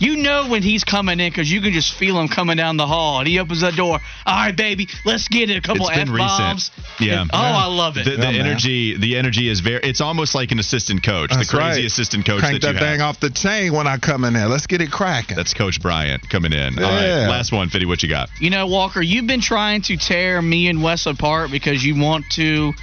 [0.02, 2.88] You know when he's coming in because you can just feel him coming down the
[2.88, 4.00] hall, and he opens that door.
[4.26, 5.58] All right, baby, let's get it.
[5.58, 6.72] A couple It's f bombs.
[7.00, 7.22] Yeah.
[7.22, 8.06] And- oh, I love it.
[8.06, 8.48] The, the Yeah, man.
[8.48, 9.80] energy, the energy is very.
[9.84, 11.86] It's almost like an assistant coach, That's the crazy right.
[11.86, 12.94] assistant coach Crank that you that have.
[12.96, 14.48] thing off the chain when I come in there.
[14.48, 15.38] Let's get it cracking.
[15.38, 16.74] That's Coach Bryant coming in.
[16.74, 17.22] Yeah.
[17.26, 17.86] right, last one, Fitty.
[17.86, 18.30] What you got?
[18.40, 22.26] You know, Walker, you've been trying to tear me and Wes apart because you want
[22.32, 22.74] to,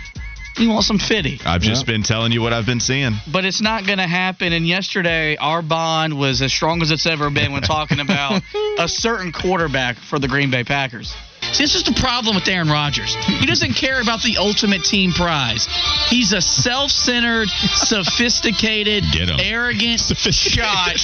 [0.59, 1.41] you want some fitty.
[1.45, 1.93] I've just Yeah.
[1.93, 3.15] been telling you what I've been seeing.
[3.31, 4.53] but it's not going to happen.
[4.53, 8.43] And yesterday, our bond was as strong as it's ever been when talking about
[8.79, 11.15] a certain quarterback for the Green Bay Packers.
[11.53, 13.15] See, this is the problem with Aaron Rodgers.
[13.25, 15.67] He doesn't care about the ultimate team prize.
[16.09, 19.41] He's a self-centered, sophisticated, Get 'em.
[19.41, 20.97] arrogant shot.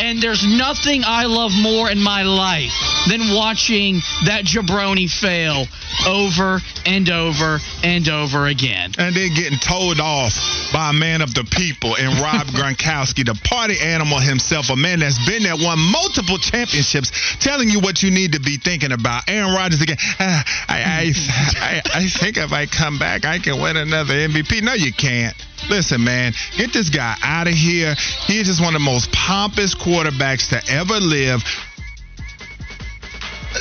[0.00, 2.72] And there's nothing I love more in my life
[3.08, 5.66] than watching that jabroni fail
[6.06, 8.92] over and over and over again.
[8.98, 10.34] and then getting told off
[10.72, 15.00] by a man of the people and Rob Gronkowski, the party animal himself, a man
[15.00, 17.10] that's been there, won multiple championships,
[17.40, 19.28] telling you what you need to be thinking about.
[19.28, 19.96] Aaron Rodgers again.
[20.20, 21.12] "Ah, I, I,
[21.60, 24.62] I, I think if I come back, I can win another MVP.
[24.62, 25.34] No, you can't.
[25.68, 27.94] Listen, man, get this guy out of here.
[28.26, 31.42] He's just one of the most pompous quarterbacks to ever live.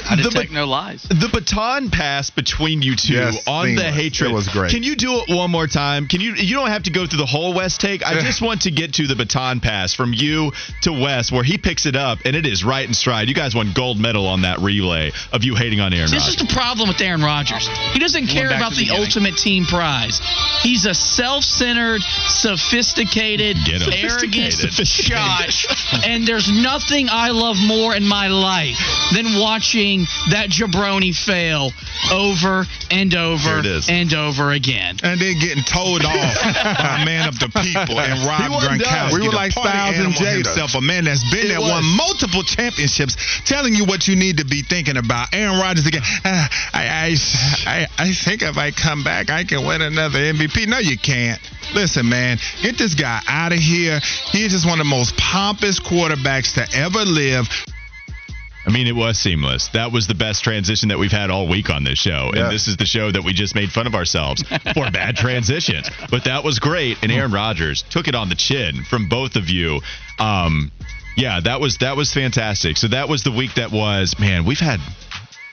[0.10, 1.04] I The- detect no lies.
[1.04, 3.96] The baton pass between you two Yes, on the seamless.
[3.96, 4.72] hatred It was great.
[4.72, 6.08] Can you do it one more time?
[6.08, 6.36] Can you?
[6.36, 8.06] You don't have to go through the whole Wes take.
[8.06, 11.58] I just want to get to the baton pass from you to Wes, where he
[11.58, 13.28] picks it up and it is right in stride.
[13.30, 16.36] You guys won gold medal on that relay of you hating on Aaron This is
[16.36, 16.48] Rodgers.
[16.48, 17.68] the problem with Aaron Rodgers.
[17.94, 20.20] He doesn't care about the the ultimate team prize.
[20.62, 25.54] He's a self-centered, sophisticated, Get arrogant Sophisticated.
[25.54, 26.04] shot.
[26.06, 28.78] and there's nothing I love more in my life
[29.14, 29.85] than watching
[30.34, 31.70] that jabroni fail
[32.12, 34.98] over and over and over again.
[35.04, 38.82] and then getting told off by a man of the people and Rob He.
[38.82, 39.14] Gronkowski.
[39.14, 40.36] We were like party Styles and animal Jada.
[40.46, 41.70] himself, a man that's been It there, was.
[41.72, 43.16] won multiple championships,
[43.46, 45.34] telling you what you need to be thinking about.
[45.34, 46.02] Aaron Rodgers again.
[46.26, 47.16] "Ah, I, I,
[47.70, 50.68] I, I think if I come back, I can win another MVP.
[50.68, 51.40] No, you can't.
[51.74, 54.00] Listen, man, get this guy out of here.
[54.32, 57.48] He's just one of the most pompous quarterbacks to ever live.
[58.66, 59.70] I mean, it was seamless.
[59.70, 62.32] That was the best transition that we've had all week on this show.
[62.34, 62.44] Yeah.
[62.44, 64.44] And this is the show that we just made fun of ourselves
[64.74, 65.90] for bad transitions.
[66.10, 66.98] But that was great.
[67.04, 69.82] And Aaron Rodgers took it on the chin from both of you.
[70.20, 70.72] Um,
[71.16, 72.78] yeah, that was that was fantastic.
[72.78, 74.80] So that was the week that was, man, we've had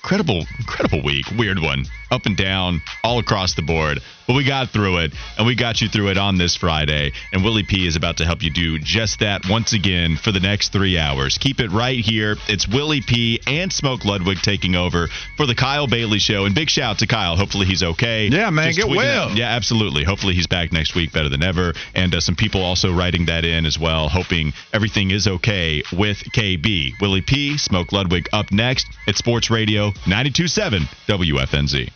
[0.02, 1.26] incredible, incredible week.
[1.38, 1.84] Weird one.
[2.12, 4.00] Up and down, all across the board.
[4.26, 7.12] But we got through it, and we got you through it on this Friday.
[7.32, 10.40] And Willie P is about to help you do just that once again for the
[10.40, 11.38] next three hours.
[11.38, 12.36] Keep it right here.
[12.48, 16.44] It's Willie P and Smoke Ludwig taking over for the Kyle Bailey Show.
[16.44, 17.36] And big shout out to Kyle.
[17.36, 18.28] Hopefully he's okay.
[18.28, 19.30] Yeah, man, get tweeting well.
[19.30, 19.38] it.
[19.38, 20.04] Yeah, absolutely.
[20.04, 21.72] Hopefully he's back next week better than ever.
[21.94, 26.18] And uh, some people also writing that in as well, hoping everything is okay with
[26.34, 26.92] KB.
[27.00, 31.90] Willie P, Smoke Ludwig up next at Sports Radio 927 WFNZ.